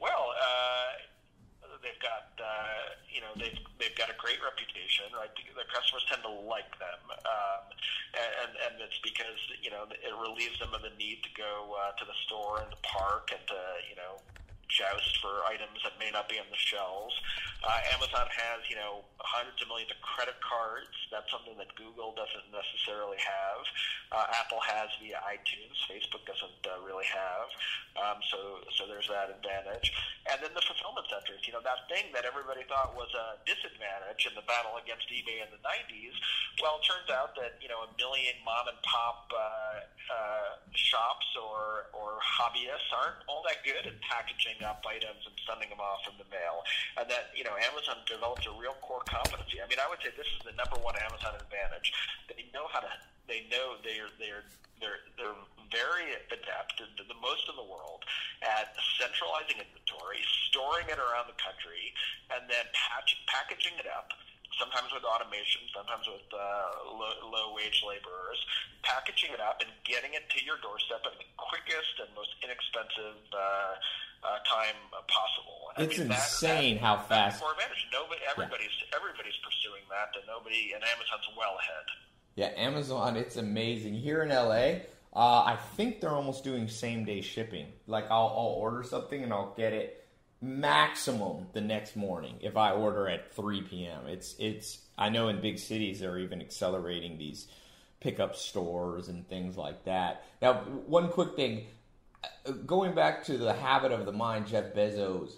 [0.00, 5.30] Well, uh, they've got uh, you know they've they've got a great reputation, right?
[5.32, 7.62] Their customers tend to like them, um,
[8.16, 11.92] and and it's because you know it relieves them of the need to go uh,
[12.00, 14.18] to the store and the park and to you know
[14.72, 17.12] joust for items that may not be on the shelves.
[17.62, 20.90] Uh, Amazon has, you know, hundreds of millions of credit cards.
[21.12, 23.60] That's something that Google doesn't necessarily have.
[24.10, 25.76] Uh, Apple has via iTunes.
[25.86, 27.46] Facebook doesn't uh, really have.
[27.94, 29.92] Um, so, so there's that advantage.
[30.26, 31.44] And then the fulfillment centers.
[31.46, 35.44] You know, that thing that everybody thought was a disadvantage in the battle against eBay
[35.44, 36.16] in the 90s.
[36.60, 39.82] Well, it turns out that you know a million mom and pop uh,
[40.12, 45.68] uh, shops or or hobbyists aren't all that good at packaging up items and sending
[45.68, 46.62] them off in the mail.
[46.98, 49.60] And that, you know, Amazon developed a real core competency.
[49.62, 51.92] I mean, I would say this is the number one Amazon advantage.
[52.30, 52.90] They know how to,
[53.26, 54.46] they know they're, they're,
[54.80, 58.04] they're, they're very adept, the most in the world,
[58.42, 60.20] at centralizing inventory,
[60.50, 61.94] storing it around the country,
[62.28, 64.12] and then patch, packaging it up
[64.58, 66.38] sometimes with automation, sometimes with uh,
[66.88, 68.40] low, low wage laborers,
[68.82, 73.20] packaging it up and getting it to your doorstep in the quickest and most inexpensive
[73.32, 73.38] uh,
[74.22, 74.76] uh, time
[75.08, 75.72] possible.
[75.76, 77.40] I it's mean, insane that, how fast.
[77.40, 78.98] For advantage, nobody, everybody's yeah.
[78.98, 81.86] everybody's pursuing that, and nobody, and Amazon's well ahead.
[82.34, 83.94] Yeah, Amazon, it's amazing.
[83.94, 87.66] Here in LA, uh, I think they're almost doing same day shipping.
[87.86, 90.01] Like I'll, I'll order something and I'll get it
[90.42, 94.06] maximum the next morning if I order at 3 p.m.
[94.06, 97.46] It's it's I know in big cities they're even accelerating these
[98.00, 100.24] pickup stores and things like that.
[100.42, 100.54] Now,
[100.86, 101.66] one quick thing,
[102.66, 105.34] going back to the habit of the mind Jeff Bezos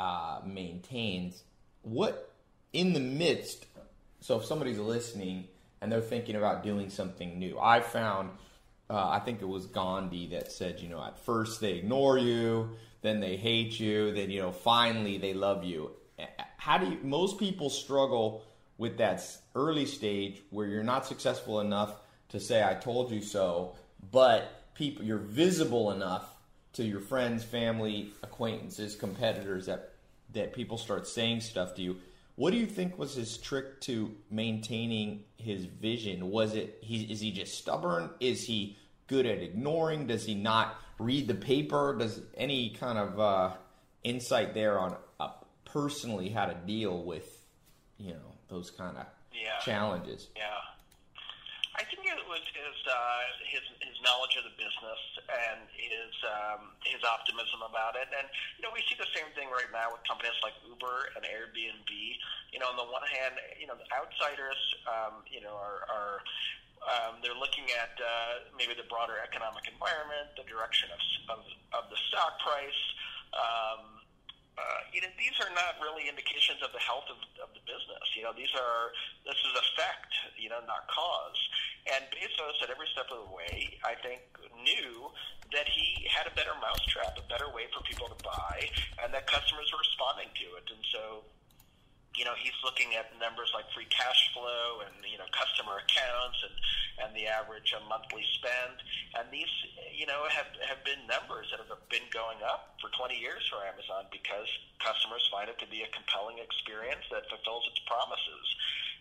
[0.00, 1.42] uh, maintains,
[1.82, 2.32] what
[2.72, 3.66] in the midst,
[4.20, 5.44] so if somebody's listening
[5.80, 8.30] and they're thinking about doing something new, I found,
[8.90, 12.70] uh, I think it was Gandhi that said, you know, at first they ignore you,
[13.02, 15.92] then they hate you, then, you know, finally they love you.
[16.56, 18.44] How do you, most people struggle
[18.78, 19.22] with that
[19.54, 21.94] early stage where you're not successful enough
[22.30, 23.76] to say, I told you so,
[24.10, 26.34] but people you're visible enough
[26.74, 29.92] to your friends, family, acquaintances, competitors that
[30.32, 31.96] that people start saying stuff to you.
[32.36, 36.30] What do you think was his trick to maintaining his vision?
[36.30, 38.10] Was it he is he just stubborn?
[38.18, 40.06] Is he good at ignoring?
[40.08, 41.94] Does he not read the paper?
[41.96, 43.50] Does any kind of uh,
[44.02, 45.30] insight there on uh,
[45.64, 47.44] personally how to deal with
[47.98, 49.58] you know those kind of yeah.
[49.64, 50.28] challenges?
[50.36, 50.42] Yeah.
[52.34, 57.94] Was his uh, his his knowledge of the business and his um, his optimism about
[57.94, 58.10] it.
[58.10, 58.26] And
[58.58, 61.94] you know, we see the same thing right now with companies like Uber and Airbnb.
[62.50, 64.58] You know, on the one hand, you know, the outsiders,
[64.90, 66.16] um, you know, are, are
[66.82, 71.86] um, they're looking at uh, maybe the broader economic environment, the direction of of, of
[71.86, 72.82] the stock price.
[73.30, 74.02] Um,
[74.54, 78.06] uh, you know, these are not really indications of the health of, of the business.
[78.14, 78.94] You know, these are
[79.26, 81.38] this is effect, you know, not cause.
[81.84, 84.24] And Bezos, at every step of the way, I think
[84.64, 85.12] knew
[85.52, 88.64] that he had a better mousetrap, a better way for people to buy,
[89.04, 90.66] and that customers were responding to it.
[90.72, 91.28] And so
[92.14, 96.38] you know, he's looking at numbers like free cash flow and, you know, customer accounts
[96.46, 96.54] and,
[97.02, 98.78] and the average uh, monthly spend.
[99.18, 99.50] And these,
[99.90, 103.66] you know, have, have been numbers that have been going up for 20 years for
[103.66, 104.46] Amazon because
[104.78, 108.46] customers find it to be a compelling experience that fulfills its promises.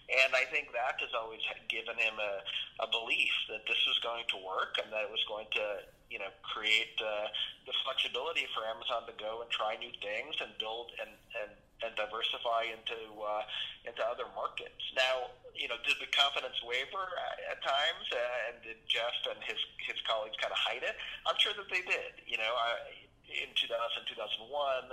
[0.09, 1.39] And I think that has always
[1.71, 2.43] given him a,
[2.83, 6.19] a belief that this was going to work and that it was going to, you
[6.19, 7.31] know, create uh,
[7.63, 11.51] the flexibility for Amazon to go and try new things and build and, and
[11.85, 13.43] and diversify into uh,
[13.83, 14.79] into other markets.
[14.95, 19.39] Now, you know, did the confidence waver at, at times, uh, and did Jeff and
[19.43, 20.95] his his colleagues kind of hide it?
[21.27, 22.23] I'm sure that they did.
[22.25, 23.69] You know, I, in 2000,
[24.07, 24.91] 2001,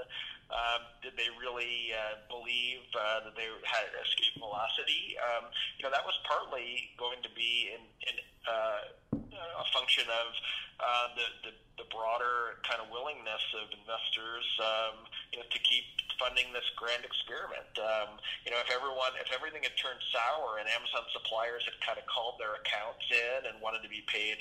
[0.50, 5.14] um, did they really uh, believe uh, that they had escape velocity?
[5.18, 8.14] Um, you know, that was partly going to be in, in
[8.48, 10.28] uh, a function of
[10.80, 15.84] uh, the, the, the broader kind of willingness of investors, um, you know, to keep
[16.20, 17.70] funding this grand experiment.
[17.80, 21.96] Um, you know, if everyone, if everything had turned sour and Amazon suppliers had kind
[21.96, 24.40] of called their accounts in and wanted to be paid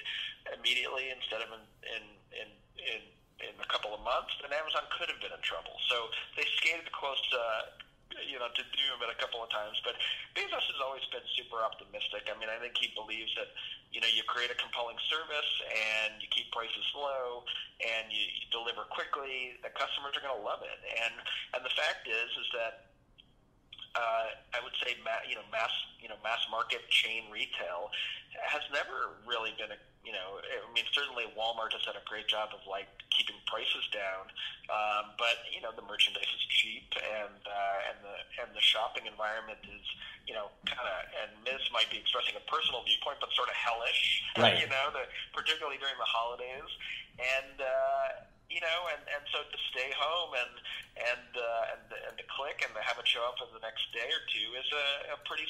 [0.51, 2.03] immediately instead of in in
[2.35, 2.49] in,
[2.83, 3.01] in
[3.39, 5.75] in a couple of months, then Amazon could have been in trouble.
[5.87, 7.71] So they skated close, uh,
[8.25, 9.79] you know, to doom it a couple of times.
[9.85, 9.95] But
[10.35, 12.27] Bezos has always been super optimistic.
[12.27, 13.53] I mean, I think he believes that,
[13.93, 17.45] you know, you create a compelling service and you keep prices low
[17.79, 20.79] and you, you deliver quickly, the customers are going to love it.
[20.99, 21.15] And
[21.55, 22.88] and the fact is, is that
[23.99, 27.91] uh, I would say, ma- you know, mass, you know, mass market chain retail
[28.39, 32.31] has never really been a, you know, I mean, certainly Walmart has done a great
[32.31, 34.31] job of like keeping prices down,
[34.71, 39.11] um, but you know, the merchandise is cheap, and uh, and the and the shopping
[39.11, 39.83] environment is,
[40.23, 43.57] you know, kind of, and this might be expressing a personal viewpoint, but sort of
[43.59, 44.55] hellish, right.
[44.55, 45.03] you know, the,
[45.35, 46.71] particularly during the holidays,
[47.19, 47.59] and.
[47.59, 50.53] Uh, you know, and, and so to stay home and
[50.97, 53.85] and uh, and and to click and to have it show up for the next
[53.93, 55.45] day or two is a, a pretty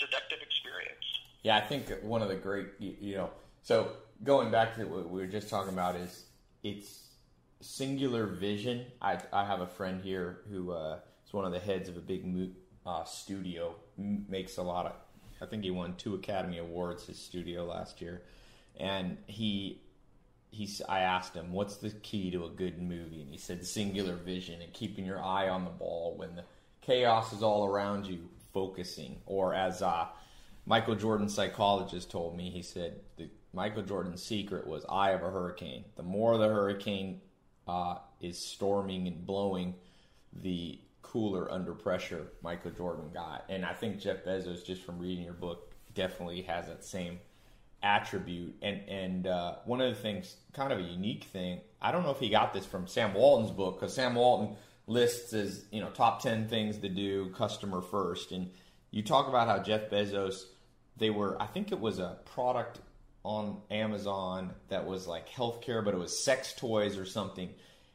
[0.00, 1.04] seductive experience.
[1.42, 3.30] Yeah, I think one of the great, you know,
[3.62, 6.24] so going back to what we were just talking about is
[6.62, 7.10] it's
[7.60, 8.86] singular vision.
[9.02, 12.00] I I have a friend here who uh, is one of the heads of a
[12.00, 12.24] big
[12.86, 14.92] uh, studio, makes a lot of.
[15.42, 18.22] I think he won two Academy Awards his studio last year,
[18.78, 19.82] and he
[20.54, 24.14] he's I asked him what's the key to a good movie, and he said singular
[24.14, 26.44] vision and keeping your eye on the ball when the
[26.80, 29.20] chaos is all around you, focusing.
[29.26, 30.06] Or as uh,
[30.66, 35.30] Michael Jordan's psychologist told me, he said the Michael Jordan's secret was eye of a
[35.30, 35.84] hurricane.
[35.96, 37.20] The more the hurricane
[37.68, 39.74] uh, is storming and blowing,
[40.32, 43.44] the cooler under pressure Michael Jordan got.
[43.48, 47.20] And I think Jeff Bezos, just from reading your book, definitely has that same
[47.84, 48.56] attribute.
[48.62, 52.10] And and uh, one of the things, kind of a unique thing, I don't know
[52.10, 55.90] if he got this from Sam Walton's book because Sam Walton lists as you know
[55.90, 58.50] top ten things to do, customer first, and
[58.90, 60.44] you talk about how Jeff Bezos,
[60.96, 62.78] they were, I think it was a product
[63.24, 67.50] on Amazon that was like healthcare, but it was sex toys or something,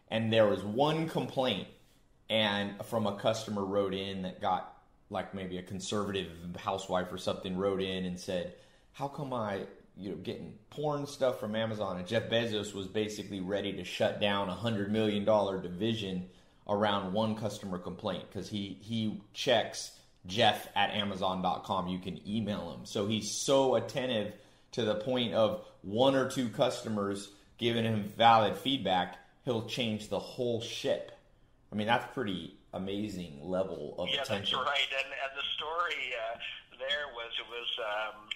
[0.10, 1.68] and there was one complaint,
[2.30, 4.76] and from a customer wrote in that got
[5.10, 8.54] like maybe a conservative housewife or something wrote in and said,
[8.92, 9.62] "How come I
[10.00, 14.22] you know getting porn stuff from Amazon, and Jeff Bezos was basically ready to shut
[14.22, 16.30] down a hundred million dollar division
[16.68, 19.92] around one customer complaint because he he checks
[20.26, 21.88] Jeff at Amazon.com.
[21.88, 24.34] You can email him, so he's so attentive
[24.72, 30.20] to the point of one or two customers giving him valid feedback, he'll change the
[30.20, 31.12] whole ship.
[31.72, 34.58] I mean, that's pretty amazing level of yeah, attention.
[34.58, 34.88] Yeah, that's right.
[35.04, 36.38] And, and the story uh,
[36.80, 37.68] there was it was.
[37.80, 38.30] Um,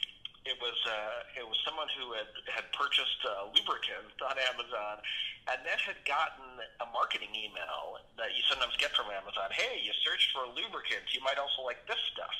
[0.43, 4.99] it was uh, it was someone who had had purchased uh, lubricant on Amazon,
[5.47, 9.51] and then had gotten a marketing email that you sometimes get from Amazon.
[9.55, 11.15] Hey, you searched for lubricants.
[11.15, 12.35] You might also like this stuff.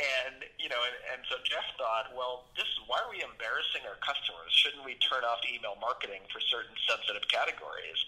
[0.00, 3.98] And you know, and, and so Jeff thought, well, this why are we embarrassing our
[4.02, 4.50] customers?
[4.50, 8.00] Shouldn't we turn off email marketing for certain sensitive categories?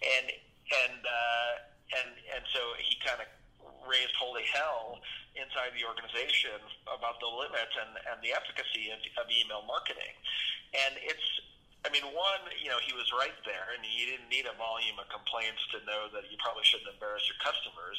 [0.00, 0.32] And
[0.88, 1.52] and uh,
[2.00, 3.28] and and so he kind of
[3.90, 5.02] raised holy hell
[5.34, 10.14] inside the organization about the limits and, and the efficacy of, of email marketing.
[10.70, 11.26] And it's,
[11.82, 15.00] I mean, one, you know, he was right there, and you didn't need a volume
[15.02, 17.98] of complaints to know that you probably shouldn't embarrass your customers.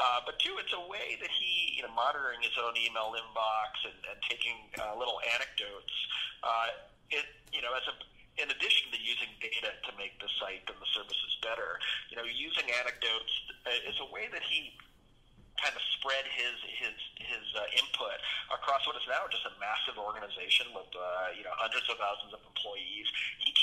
[0.00, 3.78] Uh, but two, it's a way that he, you know, monitoring his own email inbox
[3.86, 5.94] and, and taking uh, little anecdotes.
[6.42, 6.74] Uh,
[7.14, 7.94] it, you know, as a
[8.38, 12.22] in addition to using data to make the site and the services better, you know,
[12.22, 13.34] using anecdotes
[13.82, 14.78] is a way that he
[15.58, 18.18] kind of spread his his his uh, input
[18.54, 22.32] across what is now just a massive organization with uh, you know hundreds of thousands
[22.32, 23.06] of employees.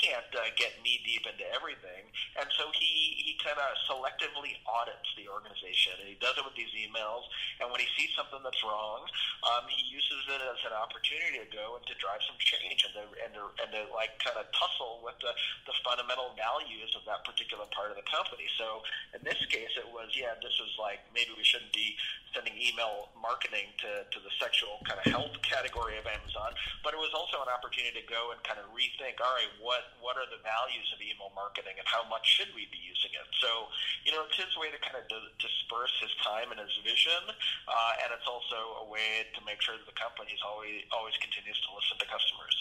[0.06, 2.06] Can't uh, get knee deep into everything,
[2.38, 6.54] and so he he kind of selectively audits the organization, and he does it with
[6.54, 7.26] these emails.
[7.58, 9.02] And when he sees something that's wrong,
[9.50, 12.94] um, he uses it as an opportunity to go and to drive some change and
[12.94, 15.34] to and to, and to like kind of tussle with the
[15.66, 18.46] the fundamental values of that particular part of the company.
[18.54, 21.98] So in this case, it was yeah, this was like maybe we shouldn't be
[22.36, 26.52] sending email marketing to, to the sexual kind of health category of Amazon,
[26.84, 29.95] but it was also an opportunity to go and kind of rethink, all right, what,
[30.00, 33.28] what are the values of email marketing and how much should we be using it?
[33.40, 33.70] So,
[34.04, 35.04] you know, it's his way to kind of
[35.38, 37.22] disperse his time and his vision,
[37.68, 41.16] uh, and it's also a way to make sure that the company is always, always
[41.18, 42.56] continues to listen to customers.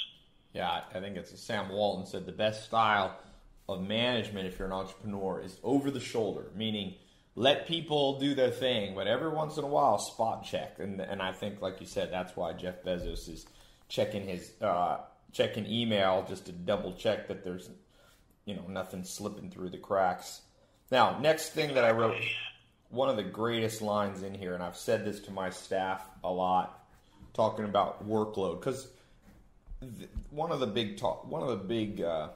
[0.55, 3.19] Yeah, I think it's Sam Walton said the best style
[3.67, 6.95] of management if you're an entrepreneur is over the shoulder, meaning–
[7.35, 10.79] let people do their thing, but every once in a while, spot check.
[10.79, 13.45] And and I think, like you said, that's why Jeff Bezos is
[13.89, 14.99] checking his uh,
[15.35, 17.69] checking email just to double check that there's
[18.45, 20.41] you know nothing slipping through the cracks.
[20.91, 22.15] Now, next thing that I wrote,
[22.89, 26.31] one of the greatest lines in here, and I've said this to my staff a
[26.31, 26.87] lot,
[27.33, 28.87] talking about workload, because
[30.29, 32.29] one of the big talk, one of the big uh,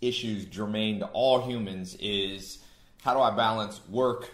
[0.00, 2.58] issues germane to all humans is
[3.02, 4.30] how do I balance work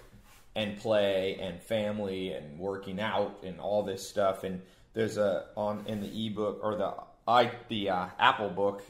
[0.55, 4.45] and play and family and working out and all this stuff.
[4.45, 4.61] And
[4.93, 6.95] there's a on in the ebook or the
[7.31, 8.83] i the uh, Apple book,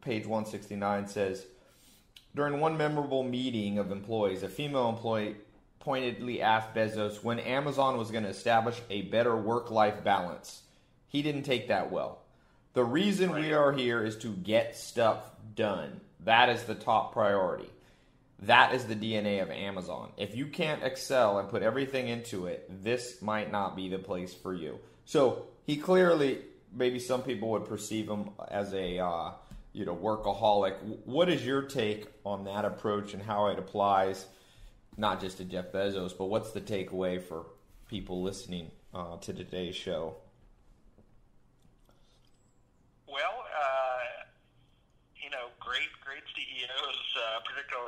[0.00, 1.44] page 169 says.
[2.36, 5.36] During one memorable meeting of employees, a female employee
[5.80, 10.62] pointedly asked Bezos when Amazon was going to establish a better work life balance.
[11.08, 12.20] He didn't take that well.
[12.74, 15.18] The reason we are here is to get stuff
[15.56, 16.00] done.
[16.24, 17.68] That is the top priority.
[18.42, 20.12] That is the DNA of Amazon.
[20.16, 24.32] If you can't excel and put everything into it, this might not be the place
[24.32, 24.78] for you.
[25.04, 26.38] So he clearly,
[26.72, 29.32] maybe some people would perceive him as a uh,
[29.72, 30.76] you know workaholic.
[31.04, 34.26] What is your take on that approach and how it applies,
[34.96, 37.46] not just to Jeff Bezos, but what's the takeaway for
[37.88, 40.16] people listening uh, to today's show?
[43.06, 44.24] Well, uh,
[45.22, 47.40] you know, great, great CEOs, uh,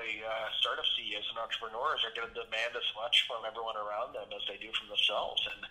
[0.03, 4.14] particularly uh, startup CEOs and entrepreneurs, are going to demand as much from everyone around
[4.14, 5.38] them as they do from themselves.
[5.46, 5.62] And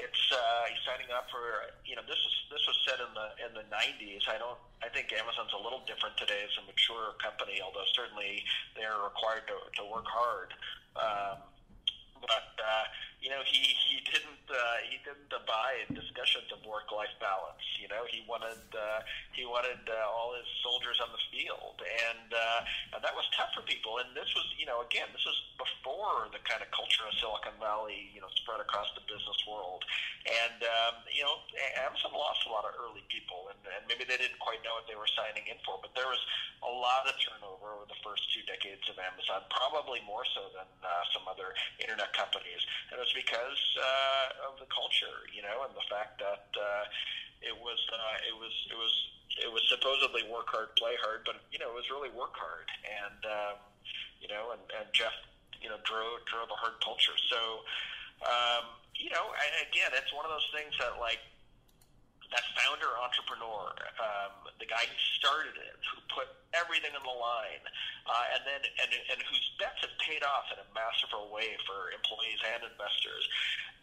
[0.00, 3.50] it's uh, signing up for, you know, this was this was said in the in
[3.52, 4.24] the 90s.
[4.28, 4.58] I don't.
[4.80, 8.44] I think Amazon's a little different today as a mature company, although certainly
[8.76, 10.56] they're required to to work hard.
[10.96, 11.44] Um,
[12.24, 12.84] but uh,
[13.24, 17.64] you know, he he didn't uh, he didn't abide discussions of work life balance.
[17.80, 19.00] You know, he wanted uh,
[19.32, 23.48] he wanted uh, all his soldiers on the field, and uh, and that was tough
[23.56, 23.96] for people.
[24.04, 27.56] And this was, you know, again, this was before the kind of culture of Silicon
[27.56, 29.80] Valley, you know, spread across the business world.
[30.28, 31.40] And um, you know,
[31.80, 34.84] Amazon lost a lot of early people, and, and maybe they didn't quite know what
[34.84, 35.80] they were signing in for.
[35.80, 36.20] But there was
[36.60, 40.68] a lot of turnover over the first two decades of Amazon, probably more so than
[40.84, 42.60] uh, some other internet companies.
[42.92, 46.84] And it was because uh, of the culture, you know, and the fact that uh,
[47.40, 48.92] it was uh, it was it was
[49.40, 52.66] it was supposedly work hard, play hard, but you know, it was really work hard,
[52.84, 53.56] and um,
[54.20, 55.14] you know, and, and Jeff,
[55.62, 57.16] you know, drove drove a hard culture.
[57.30, 57.64] So,
[58.26, 59.30] um, you know,
[59.62, 61.22] again, it's one of those things that like
[62.34, 63.70] that founder entrepreneur,
[64.02, 67.62] um, the guy who started it, who put everything on the line,
[68.10, 71.94] uh, and then and, and whose bets have paid off in a masterful way for
[71.94, 73.24] employees and investors.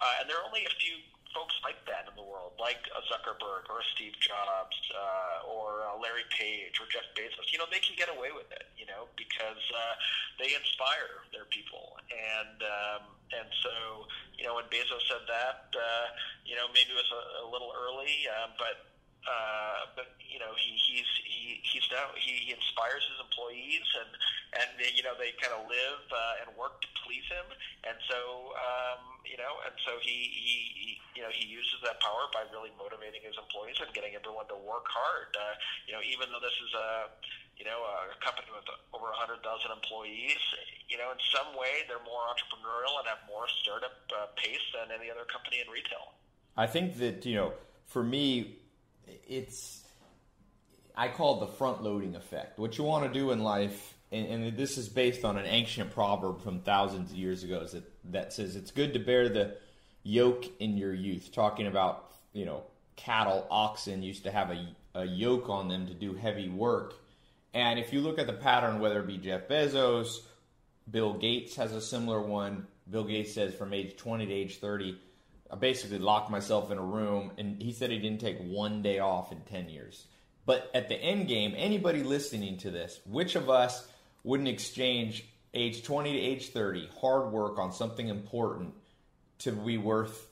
[0.03, 0.99] Uh, and there are only a few
[1.31, 5.87] folks like that in the world, like a Zuckerberg or a Steve Jobs uh, or
[5.87, 7.47] uh, Larry Page or Jeff Bezos.
[7.55, 9.95] You know, they can get away with it, you know, because uh,
[10.43, 11.95] they inspire their people.
[12.11, 14.07] And um, and so,
[14.41, 16.05] you know, when Bezos said that, uh,
[16.49, 18.89] you know, maybe it was a, a little early, uh, but
[19.21, 24.09] uh, but you know he he's he he's now he, he inspires his employees and
[24.57, 27.45] and you know they kind of live uh, and work to please him.
[27.85, 30.57] And so um, you know and so he, he
[31.13, 34.57] you know he uses that power by really motivating his employees and getting everyone to
[34.57, 35.29] work hard.
[35.37, 35.53] Uh,
[35.85, 37.13] you know even though this is a
[37.61, 40.41] you know a company with over a hundred thousand employees
[40.89, 44.89] you know in some way they're more entrepreneurial and have more startup uh, pace than
[44.89, 46.17] any other company in retail.
[46.57, 47.53] I think that you know
[47.85, 48.57] for me
[49.29, 49.83] it's
[50.95, 52.57] I call it the front loading effect.
[52.57, 55.91] What you want to do in life, and, and, this is based on an ancient
[55.91, 59.55] proverb from thousands of years ago, is that, that says it's good to bear the
[60.03, 61.31] yoke in your youth.
[61.31, 62.63] Talking about you know
[62.95, 66.95] cattle, oxen used to have a, a yoke on them to do heavy work,
[67.53, 70.19] and if you look at the pattern, whether it be Jeff Bezos,
[70.89, 72.67] Bill Gates has a similar one.
[72.89, 74.97] Bill Gates says from age 20 to age 30
[75.51, 78.99] I basically locked myself in a room, and he said he didn't take one day
[78.99, 80.07] off in 10 years.
[80.45, 83.85] But at the end game, anybody listening to this, which of us
[84.23, 88.73] wouldn't exchange age 20 to age 30 hard work on something important
[89.39, 90.29] to be worth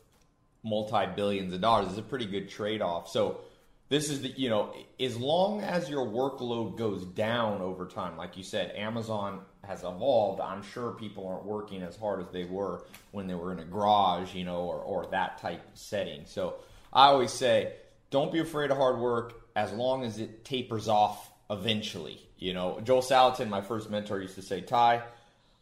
[0.64, 1.92] multi billions of dollars?
[1.92, 3.10] Is a pretty good trade off.
[3.10, 3.42] So,
[3.90, 8.38] this is the, you know, as long as your workload goes down over time, like
[8.38, 12.86] you said, Amazon has evolved, I'm sure people aren't working as hard as they were
[13.12, 16.22] when they were in a garage, you know, or, or that type of setting.
[16.26, 16.56] So
[16.94, 17.74] I always say,
[18.12, 22.22] don't be afraid of hard work as long as it tapers off eventually.
[22.38, 25.02] You know, Joel Salatin, my first mentor, used to say, Ty,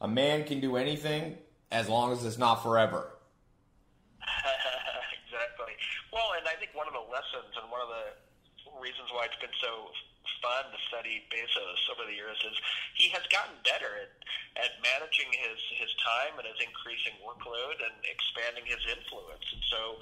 [0.01, 1.37] a man can do anything
[1.71, 3.09] as long as it's not forever.
[5.25, 5.73] exactly.
[6.13, 8.17] Well, and I think one of the lessons and one of the
[8.79, 9.89] reasons why it's been so
[10.45, 12.53] fun to study Bezos over the years is
[12.93, 14.13] he has gotten better at,
[14.61, 19.41] at managing his, his time and his increasing workload and expanding his influence.
[19.49, 19.97] And so,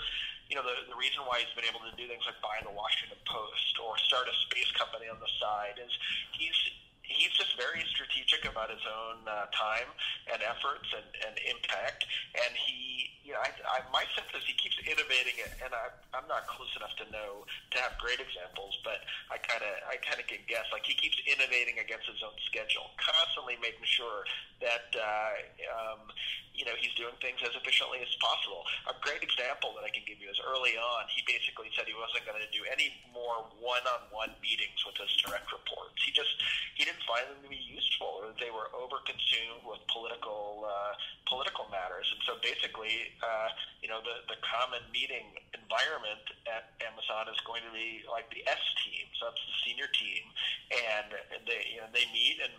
[0.51, 2.75] you know, the, the reason why he's been able to do things like buy the
[2.75, 5.95] Washington Post or start a space company on the side is
[6.35, 6.59] he's
[7.07, 9.89] he's just very strategic about his own uh, time
[10.31, 12.05] and efforts and, and impact.
[12.35, 15.51] And he, you know, I, I, my sense is he keeps innovating it.
[15.63, 19.01] And I, I'm not close enough to know to have great examples, but
[19.33, 20.65] I kind of, I kind of can guess.
[20.69, 24.25] Like he keeps innovating against his own schedule, constantly making sure
[24.61, 25.35] that, uh,
[25.73, 26.09] um,
[26.55, 28.63] you know, he's doing things as efficiently as possible.
[28.87, 31.97] A great example that I can give you is early on, he basically said he
[31.97, 35.99] wasn't going to do any more one-on-one meetings with his direct reports.
[35.99, 36.31] He just,
[36.79, 40.93] he didn't find them to be useful, or they were overconsumed with political uh,
[41.27, 42.07] political matters.
[42.11, 43.49] And so basically, uh,
[43.83, 48.45] you know, the the common meeting environment at Amazon is going to be like the
[48.47, 50.23] S team, so that's the senior team,
[50.71, 51.11] and
[51.45, 52.53] they you know they meet and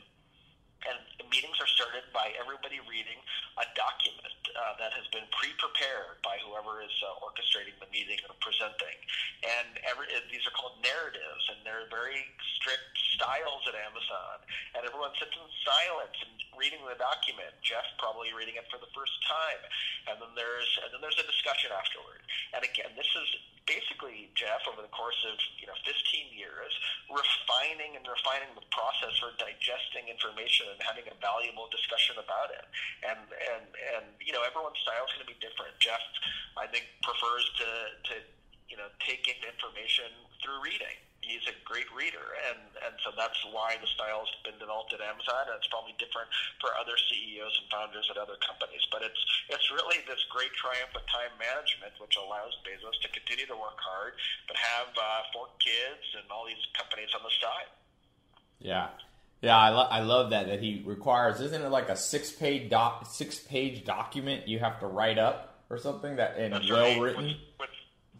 [0.85, 0.99] and
[1.33, 3.18] meetings are started by everybody reading
[3.59, 8.37] a document uh, that has been pre-prepared by whoever is uh, orchestrating the meeting or
[8.39, 8.97] presenting.
[9.43, 12.24] And every, these are called narratives, and they're very
[12.61, 14.45] strict styles at Amazon.
[14.77, 17.53] And everyone sits in silence and reading the document.
[17.61, 19.61] Jeff probably reading it for the first time,
[20.09, 22.24] and then there's and then there's a discussion afterward.
[22.57, 23.29] And again, this is
[23.68, 25.93] basically Jeff over the course of you know 15
[26.33, 26.72] years
[27.11, 32.64] refining and refining the process for digesting information and having a valuable discussion about it.
[33.01, 33.20] And
[33.57, 33.64] and
[33.97, 35.72] and you know everyone's style is going to be different.
[35.81, 36.05] Jeff,
[36.61, 37.68] I think, prefers to
[38.12, 38.14] to
[38.68, 40.12] you know take in information
[40.45, 44.95] through reading he's a great reader, and and so that's why the style's been developed
[44.95, 46.31] at Amazon, and it's probably different
[46.62, 48.87] for other CEOs and founders at other companies.
[48.95, 49.18] But it's
[49.51, 53.77] it's really this great triumph of time management, which allows Bezos to continue to work
[53.83, 54.14] hard,
[54.47, 57.70] but have uh, four kids and all these companies on the side.
[58.62, 58.95] Yeah.
[59.43, 61.41] Yeah, I, lo- I love that that he requires.
[61.41, 65.62] Isn't it like a six page doc six page document you have to write up
[65.68, 67.01] or something that and well right.
[67.01, 67.24] written?
[67.61, 67.70] With,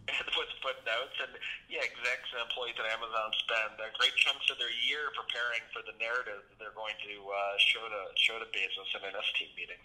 [0.07, 1.33] with, with footnotes and
[1.69, 5.81] yeah, execs and employees at Amazon spend uh, great chunks of their year preparing for
[5.83, 9.29] the narrative that they're going to uh, show to show to Bezos in an S
[9.35, 9.81] team meeting.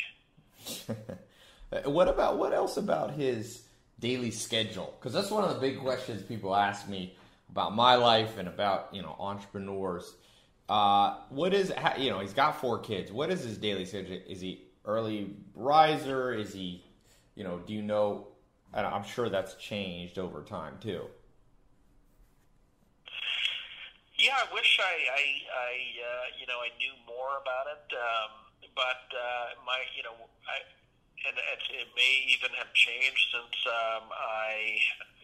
[1.93, 3.63] what about what else about his
[3.99, 4.95] daily schedule?
[4.99, 7.17] Because that's one of the big questions people ask me
[7.51, 10.15] about my life and about you know entrepreneurs.
[10.73, 13.13] Uh, what is you know he's got four kids.
[13.13, 14.19] What is his daily schedule?
[14.27, 16.33] Is he early riser?
[16.33, 16.83] Is he
[17.35, 18.29] you know do you know?
[18.73, 21.03] And I'm sure that's changed over time too.
[24.17, 27.85] Yeah, I wish I, I, I uh, you know, I knew more about it.
[27.93, 28.31] Um,
[28.73, 30.15] but uh, my, you know,
[30.47, 30.57] I,
[31.29, 34.79] and it, it may even have changed since um, I,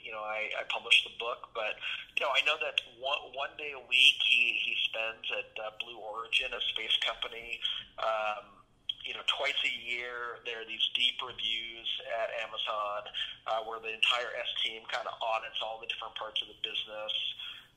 [0.08, 1.52] you know, I, I published the book.
[1.52, 1.76] But
[2.16, 5.76] you know, I know that one one day a week he he spends at uh,
[5.84, 7.60] Blue Origin, a space company.
[8.00, 8.56] Um,
[9.04, 13.08] you know, twice a year there are these deep reviews at Amazon
[13.44, 16.58] uh, where the entire S team kind of audits all the different parts of the
[16.64, 17.14] business.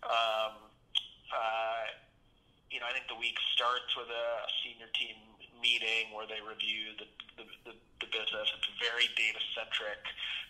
[0.08, 0.56] Um,
[1.32, 1.84] uh,
[2.72, 4.28] you know, I think the week starts with a
[4.64, 5.16] senior team
[5.62, 7.08] meeting where they review the
[7.38, 8.48] the, the, the business.
[8.58, 10.02] It's very data centric.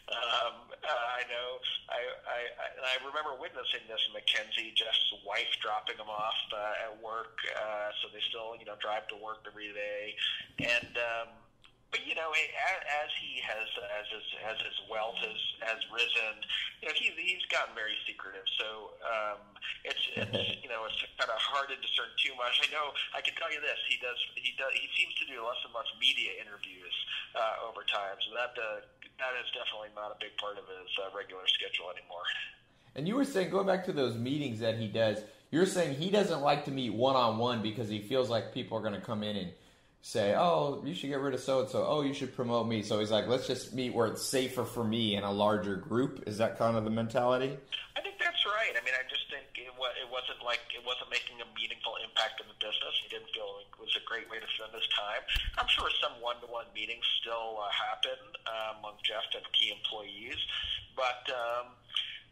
[0.09, 1.49] Um, uh, I know.
[1.87, 4.01] I, I I I remember witnessing this.
[4.11, 8.75] MacKenzie, Jeff's wife, dropping him off uh, at work, uh, so they still you know
[8.81, 10.15] drive to work every day,
[10.59, 10.95] and.
[10.97, 11.40] Um,
[11.91, 13.67] but you know, as, he has
[13.99, 16.39] as his as his wealth has has risen,
[16.79, 18.47] you know, he's he's gotten very secretive.
[18.55, 19.39] So um,
[19.83, 20.31] it's it's
[20.63, 22.63] you know it's kind of hard to discern too much.
[22.63, 25.43] I know I can tell you this: he does he does he seems to do
[25.43, 26.95] less and less media interviews
[27.35, 28.15] uh, over time.
[28.23, 28.87] So that uh,
[29.19, 32.25] that is definitely not a big part of his uh, regular schedule anymore.
[32.95, 36.09] And you were saying, going back to those meetings that he does, you're saying he
[36.09, 39.03] doesn't like to meet one on one because he feels like people are going to
[39.03, 39.51] come in and
[40.01, 41.85] say, "Oh, you should get rid of so and so.
[41.85, 44.83] Oh, you should promote me." So he's like, "Let's just meet where it's safer for
[44.83, 47.57] me in a larger group." Is that kind of the mentality?
[47.95, 48.73] I think that's right.
[48.73, 51.95] I mean, I just think it, was, it wasn't like it wasn't making a meaningful
[52.01, 52.93] impact in the business.
[53.03, 55.21] He didn't feel like it was a great way to spend his time.
[55.57, 60.37] I'm sure some one-to-one meetings still uh, happen uh, among Jeff and key employees,
[60.97, 61.21] but.
[61.29, 61.77] Um,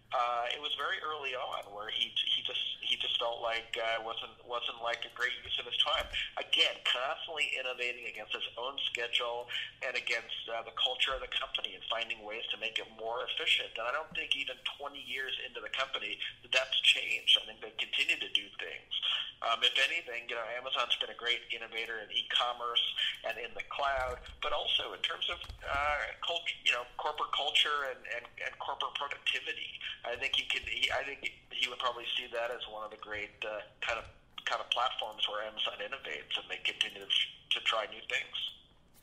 [0.10, 4.02] uh, it was very early on where he he just he just felt like uh,
[4.02, 6.10] wasn't wasn't like a great use of his time.
[6.42, 9.46] Again, constantly innovating against his own schedule
[9.86, 13.22] and against uh, the culture of the company and finding ways to make it more
[13.30, 13.70] efficient.
[13.78, 17.38] And I don't think even 20 years into the company that that's changed.
[17.38, 18.94] I think they continue to do things.
[19.40, 22.84] Um, if anything, you know, Amazon's been a great innovator in e-commerce
[23.24, 27.88] and in the cloud, but also in terms of uh, culture, you know, corporate culture
[27.88, 29.80] and, and, and corporate productivity.
[30.06, 30.68] I think he could.
[30.68, 34.00] He, I think he would probably see that as one of the great uh, kind
[34.00, 34.06] of
[34.46, 38.36] kind of platforms where Amazon innovates and they continue to, to try new things.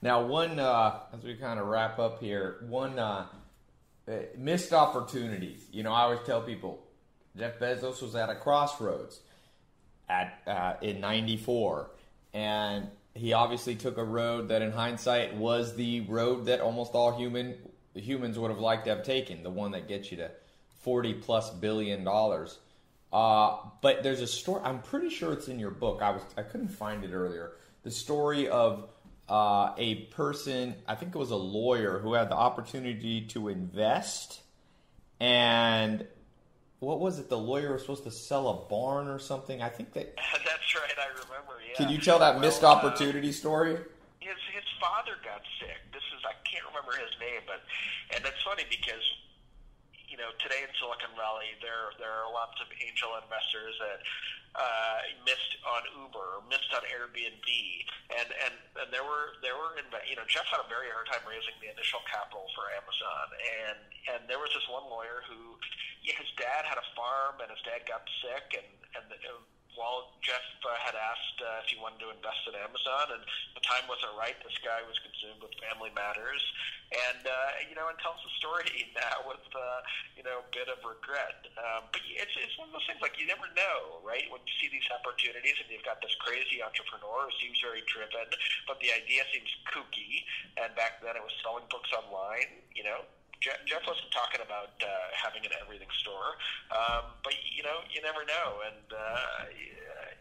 [0.02, 3.26] Now, one uh, as we kind of wrap up here, one uh,
[4.08, 5.66] uh, missed opportunities.
[5.70, 6.82] You know, I always tell people
[7.36, 9.20] Jeff Bezos was at a crossroads.
[10.08, 11.90] at uh, in '94,
[12.34, 17.16] and he obviously took a road that, in hindsight, was the road that almost all
[17.16, 17.56] human
[17.94, 20.30] humans would have liked to have taken, the one that gets you to
[20.86, 22.58] 40 plus billion dollars.
[23.12, 24.60] Uh, but there's a story.
[24.64, 26.00] I'm pretty sure it's in your book.
[26.00, 27.52] I was I couldn't find it earlier.
[27.82, 28.88] The story of
[29.28, 30.76] uh, a person.
[30.86, 34.42] I think it was a lawyer who had the opportunity to invest,
[35.18, 36.06] and
[36.78, 37.28] what was it?
[37.28, 39.62] The lawyer was supposed to sell a barn or something.
[39.62, 40.14] I think that.
[40.32, 40.92] That's right.
[40.98, 41.54] I remember.
[41.68, 41.76] Yeah.
[41.78, 43.72] Can you tell that Well, missed uh, opportunity story?
[44.20, 45.78] his his father got sick.
[45.92, 47.62] This is I can't remember his name, but
[48.14, 49.02] and that's funny because
[50.16, 54.00] you know today in Silicon Valley there there are lots of angel investors that
[54.56, 57.44] uh, missed on Uber, missed on Airbnb,
[58.16, 61.04] and and and there were there were inve- you know Jeff had a very hard
[61.12, 63.26] time raising the initial capital for Amazon,
[63.68, 63.78] and
[64.16, 65.60] and there was this one lawyer who
[66.00, 69.04] yeah, his dad had a farm and his dad got sick and and.
[69.12, 69.20] The,
[69.76, 73.22] while Jeff uh, had asked uh, if he wanted to invest in Amazon, and
[73.54, 74.34] the time wasn't right.
[74.42, 76.42] This guy was consumed with family matters,
[76.92, 78.66] and uh, you know, and tells the story
[78.98, 79.80] now with uh,
[80.16, 81.46] you know a bit of regret.
[81.60, 84.26] Um, but it's it's one of those things like you never know, right?
[84.32, 88.26] When you see these opportunities, and you've got this crazy entrepreneur who seems very driven,
[88.64, 90.24] but the idea seems kooky.
[90.56, 92.64] And back then, it was selling books online.
[92.72, 93.04] You know,
[93.40, 96.40] Jeff, Jeff wasn't talking about uh, having an everything store,
[96.72, 98.64] um, but you know, you never know.
[98.64, 99.52] And uh,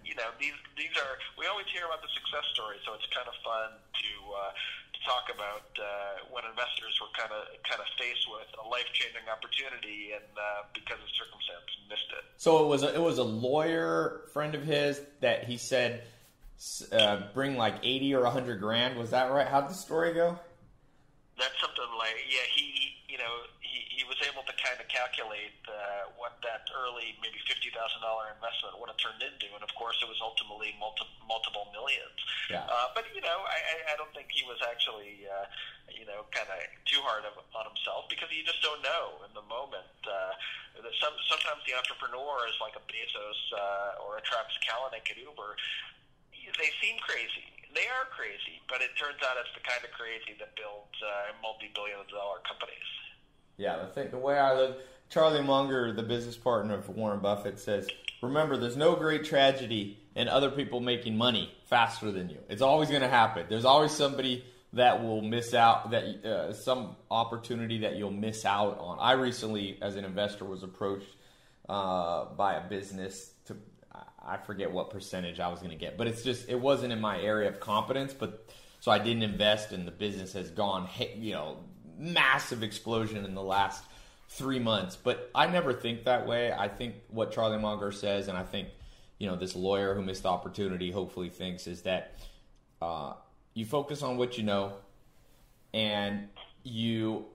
[0.06, 3.28] you know, these these are we always hear about the success stories, so it's kind
[3.28, 7.90] of fun to uh, to talk about uh, when investors were kind of kind of
[7.98, 12.24] faced with a life changing opportunity, and uh, because of circumstance, missed it.
[12.38, 16.04] So it was a, it was a lawyer friend of his that he said
[16.92, 18.98] uh, bring like eighty or hundred grand.
[18.98, 19.48] Was that right?
[19.48, 20.38] How'd the story go?
[21.38, 25.56] That's something like yeah, he you know he, he was able to kind of calculate
[25.72, 29.72] uh, what that early maybe fifty thousand dollar investment would have turned into, and of
[29.80, 32.20] course it was ultimately multi- multiple millions.
[32.52, 32.68] Yeah.
[32.68, 35.48] Uh, but you know, I, I- I don't think he was actually uh,
[35.96, 39.32] you know kind of too hard of, on himself because you just don't know in
[39.32, 39.88] the moment.
[40.04, 40.36] Uh,
[40.76, 45.16] that some, sometimes the entrepreneur is like a Bezos uh, or a Travis Kalanick at
[45.16, 45.56] Uber.
[46.60, 47.48] They seem crazy.
[47.72, 51.32] They are crazy, but it turns out it's the kind of crazy that builds uh,
[51.40, 52.92] multi-billion dollar companies.
[53.58, 54.78] Yeah, the thing, the way I look,
[55.10, 57.88] Charlie Munger, the business partner of Warren Buffett, says,
[58.22, 62.40] "Remember, there's no great tragedy in other people making money faster than you.
[62.50, 63.46] It's always going to happen.
[63.50, 64.44] There's always somebody
[64.74, 69.78] that will miss out, that uh, some opportunity that you'll miss out on." I recently,
[69.82, 71.16] as an investor, was approached
[71.70, 73.56] uh, by a business to.
[74.28, 77.00] I forget what percentage I was going to get, but it's just it wasn't in
[77.00, 78.12] my area of competence.
[78.12, 78.50] But
[78.80, 81.58] so I didn't invest, and the business has gone, you know,
[81.98, 83.84] massive explosion in the last
[84.30, 84.96] three months.
[84.96, 86.52] But I never think that way.
[86.52, 88.70] I think what Charlie Munger says, and I think
[89.20, 92.16] you know this lawyer who missed the opportunity hopefully thinks is that
[92.82, 93.14] uh,
[93.54, 94.74] you focus on what you know,
[95.74, 96.28] and
[96.64, 97.26] you,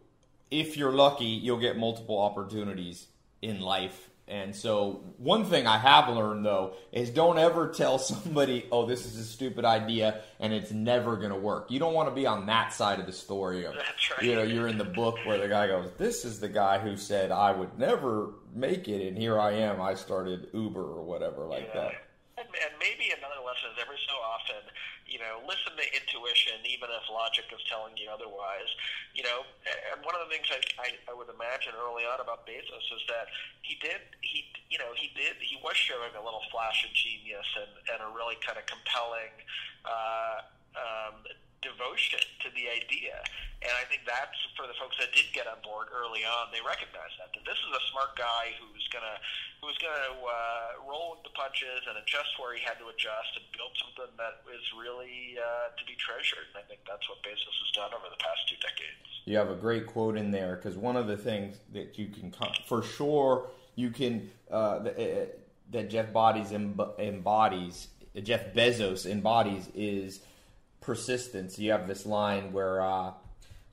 [0.50, 3.06] if you're lucky, you'll get multiple opportunities
[3.40, 4.09] in life.
[4.30, 9.04] And so, one thing I have learned though is don't ever tell somebody, "Oh, this
[9.04, 12.28] is a stupid idea and it's never going to work." You don't want to be
[12.28, 13.64] on that side of the story.
[13.64, 14.22] Of, That's right.
[14.22, 16.96] You know, you're in the book where the guy goes, "This is the guy who
[16.96, 19.80] said I would never make it, and here I am.
[19.80, 21.80] I started Uber or whatever like Yeah.
[21.80, 21.92] that."
[22.38, 24.62] And, and maybe another lesson is every so often,
[25.10, 28.70] you know, listen to intuition, even if logic is telling you otherwise.
[29.10, 29.42] You know,
[29.90, 33.02] and one of the things I, I, I would imagine early on about Bezos is
[33.10, 33.26] that
[33.66, 37.46] he did, he, you know, he did, he was showing a little flash of genius
[37.58, 39.34] and, and a really kind of compelling
[39.82, 40.46] uh,
[40.78, 41.26] um,
[41.60, 43.20] devotion to the idea.
[43.60, 46.48] And I think that's for the folks that did get on board early on.
[46.48, 49.20] They recognize that that this is a smart guy who's gonna
[49.60, 53.44] who's gonna uh, roll with the punches and adjust where he had to adjust and
[53.52, 56.48] build something that is really uh, to be treasured.
[56.56, 59.04] And I think that's what Bezos has done over the past two decades.
[59.28, 62.32] You have a great quote in there because one of the things that you can
[62.64, 65.28] for sure you can uh, uh,
[65.76, 67.92] that Jeff Bodies emb- embodies
[68.22, 70.20] Jeff Bezos embodies is
[70.80, 71.58] persistence.
[71.58, 73.12] You have this line where uh,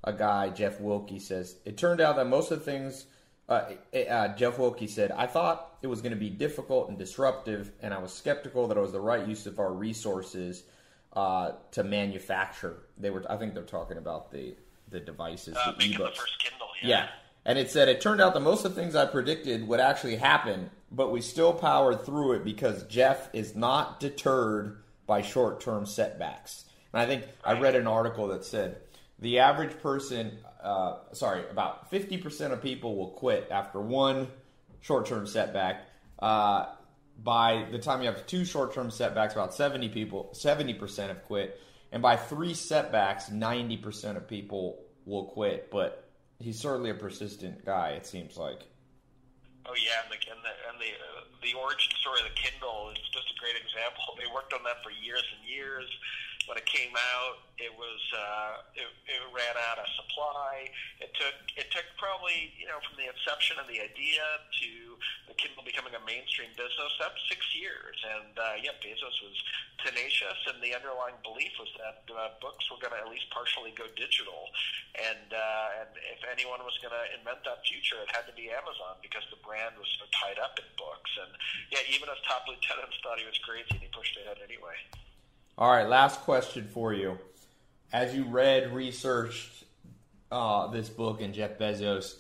[0.04, 3.06] a guy Jeff Wilke says it turned out that most of the things
[3.50, 3.72] uh,
[4.10, 7.94] uh, Jeff Wilke said I thought it was going to be difficult and disruptive, and
[7.94, 10.64] I was skeptical that it was the right use of our resources
[11.14, 12.78] uh, to manufacture.
[12.98, 14.56] They were I think they're talking about the
[14.90, 16.16] the devices, Uh, the the ebooks.
[16.16, 17.08] first Kindle, Yeah.
[17.46, 20.18] And it said it turned out that most of the things I predicted would actually
[20.18, 25.86] happen, but we still powered through it because Jeff is not deterred by short term
[25.86, 26.66] setbacks.
[26.94, 28.78] And I think I read an article that said
[29.20, 34.28] the average person, uh, sorry, about 50% of people will quit after one
[34.82, 35.88] short term setback.
[36.20, 36.68] Uh,
[37.24, 41.60] by the time you have two short-term setbacks, about 70 people, 70% have quit,
[41.92, 45.72] and by three setbacks, 90% of people will quit.
[45.72, 46.10] But
[46.40, 47.92] he's certainly a persistent guy.
[47.92, 48.68] It seems like.
[49.66, 52.92] Oh yeah, and the and the and the, uh, the origin story of the Kindle
[52.92, 54.16] is just a great example.
[54.16, 55.90] They worked on that for years and years
[56.48, 60.72] when it came out, it was uh, it, it ran out of supply.
[61.04, 64.24] It took it took probably you know from the inception of the idea
[64.64, 64.72] to
[65.28, 66.92] the Kindle becoming a mainstream business.
[66.96, 69.38] That's six years, and uh, yeah, Bezos was
[69.84, 73.76] tenacious, and the underlying belief was that uh, books were going to at least partially
[73.76, 74.48] go digital,
[74.96, 78.48] and uh, and if anyone was going to invent that future, it had to be
[78.54, 81.12] Amazon because the brand was so tied up in books.
[81.20, 81.32] And
[81.76, 84.80] yeah, even as top lieutenants thought he was crazy, and he pushed ahead anyway.
[85.60, 87.18] All right, last question for you.
[87.92, 89.64] As you read, researched
[90.32, 92.18] uh, this book and Jeff Bezos,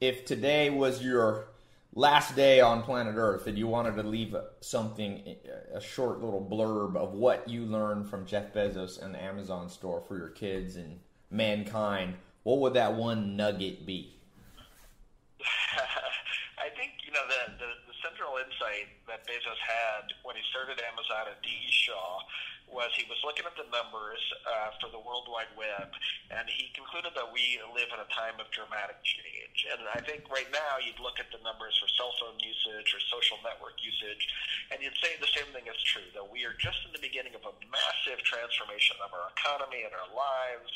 [0.00, 1.48] if today was your
[1.94, 5.36] last day on planet Earth and you wanted to leave something,
[5.74, 10.00] a short little blurb of what you learned from Jeff Bezos and the Amazon store
[10.08, 10.98] for your kids and
[11.30, 14.16] mankind, what would that one nugget be?
[16.56, 20.80] I think you know the, the, the central insight that Bezos had when he started
[20.88, 21.68] Amazon at D.E.
[21.70, 22.20] Shaw
[22.72, 25.92] was he was looking at the numbers uh, for the World Wide Web,
[26.32, 29.68] and he concluded that we live in a time of dramatic change.
[29.68, 33.00] And I think right now you'd look at the numbers for cell phone usage or
[33.12, 34.24] social network usage,
[34.72, 37.36] and you'd say the same thing is true that we are just in the beginning
[37.36, 40.72] of a massive transformation of our economy and our lives.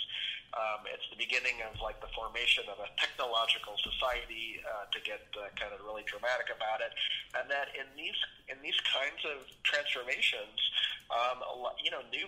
[0.54, 5.20] Um, it's the beginning of like the formation of a technological society uh, to get
[5.36, 6.94] uh, kind of really dramatic about it,
[7.36, 8.16] and that in these
[8.48, 10.56] in these kinds of transformations,
[11.10, 11.42] um,
[11.86, 12.26] you know, new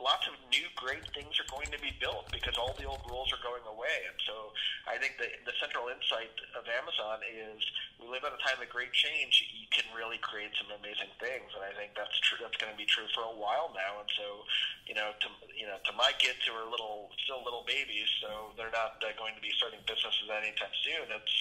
[0.00, 3.30] lots of new great things are going to be built because all the old rules
[3.32, 4.06] are going away.
[4.08, 4.52] And so
[4.86, 7.60] I think the, the central insight of Amazon is
[8.00, 9.44] we live at a time of great change.
[9.52, 12.40] You can really create some amazing things, and I think that's true.
[12.42, 14.02] That's going to be true for a while now.
[14.02, 14.46] And so,
[14.88, 18.52] you know, to you know, to my kids who are little, still little babies, so
[18.58, 21.06] they're not uh, going to be starting businesses anytime soon.
[21.14, 21.34] It's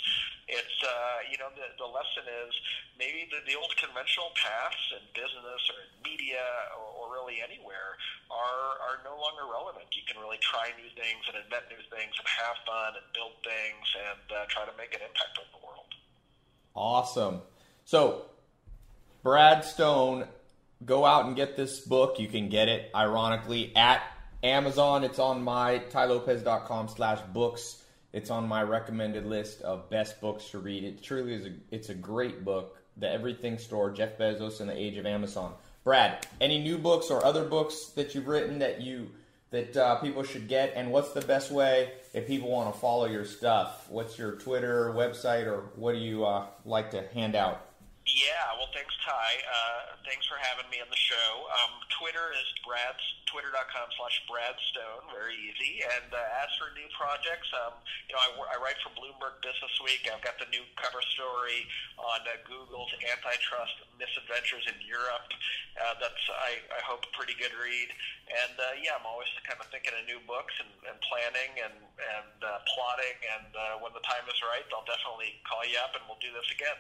[0.48, 2.54] it's uh, you know the the lesson is
[3.00, 6.44] maybe the, the old conventional paths in business or in media
[6.76, 7.96] or, or really anywhere
[8.28, 9.86] are are no longer relevant.
[9.96, 13.34] You can really try new things and invent new things and have fun and build
[13.44, 15.90] things and uh, try to make an impact on the world.
[16.76, 17.42] Awesome.
[17.86, 18.26] So,
[19.24, 20.28] Brad Stone,
[20.86, 22.20] go out and get this book.
[22.20, 24.02] You can get it, ironically, at
[24.44, 25.04] Amazon.
[25.04, 27.84] It's on my tailopez.com slash books.
[28.12, 30.84] It's on my recommended list of best books to read.
[30.84, 32.78] It truly is a, it's a great book.
[32.98, 35.56] The Everything Store, Jeff Bezos and the Age of Amazon.
[35.84, 39.12] Brad, any new books or other books that you've written that you
[39.52, 40.74] that uh, people should get?
[40.76, 43.90] And what's the best way if people want to follow your stuff?
[43.90, 47.63] What's your Twitter website, or what do you uh, like to hand out?
[48.04, 49.32] Yeah, well, thanks, Ty.
[49.48, 51.48] Uh, thanks for having me on the show.
[51.64, 53.00] Um, Twitter is Brad's
[53.34, 55.82] twitter.com slash Bradstone, very easy.
[55.82, 57.74] And uh, as for new projects, um,
[58.06, 60.06] you know, I, I write for Bloomberg Business Week.
[60.06, 61.66] I've got the new cover story
[61.98, 65.32] on uh, Google's antitrust misadventures in Europe.
[65.80, 67.90] Uh, that's, I, I hope, a pretty good read.
[68.30, 71.76] And uh, yeah, I'm always kind of thinking of new books and, and planning and,
[72.20, 73.18] and uh, plotting.
[73.40, 76.30] And uh, when the time is right, I'll definitely call you up and we'll do
[76.36, 76.78] this again.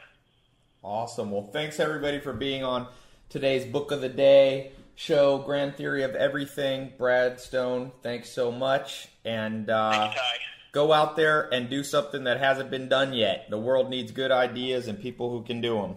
[0.83, 1.31] Awesome.
[1.31, 2.87] Well, thanks everybody for being on
[3.29, 6.91] today's Book of the Day show, Grand Theory of Everything.
[6.97, 9.07] Brad Stone, thanks so much.
[9.23, 10.19] And uh, you,
[10.73, 13.49] go out there and do something that hasn't been done yet.
[13.49, 15.95] The world needs good ideas and people who can do them.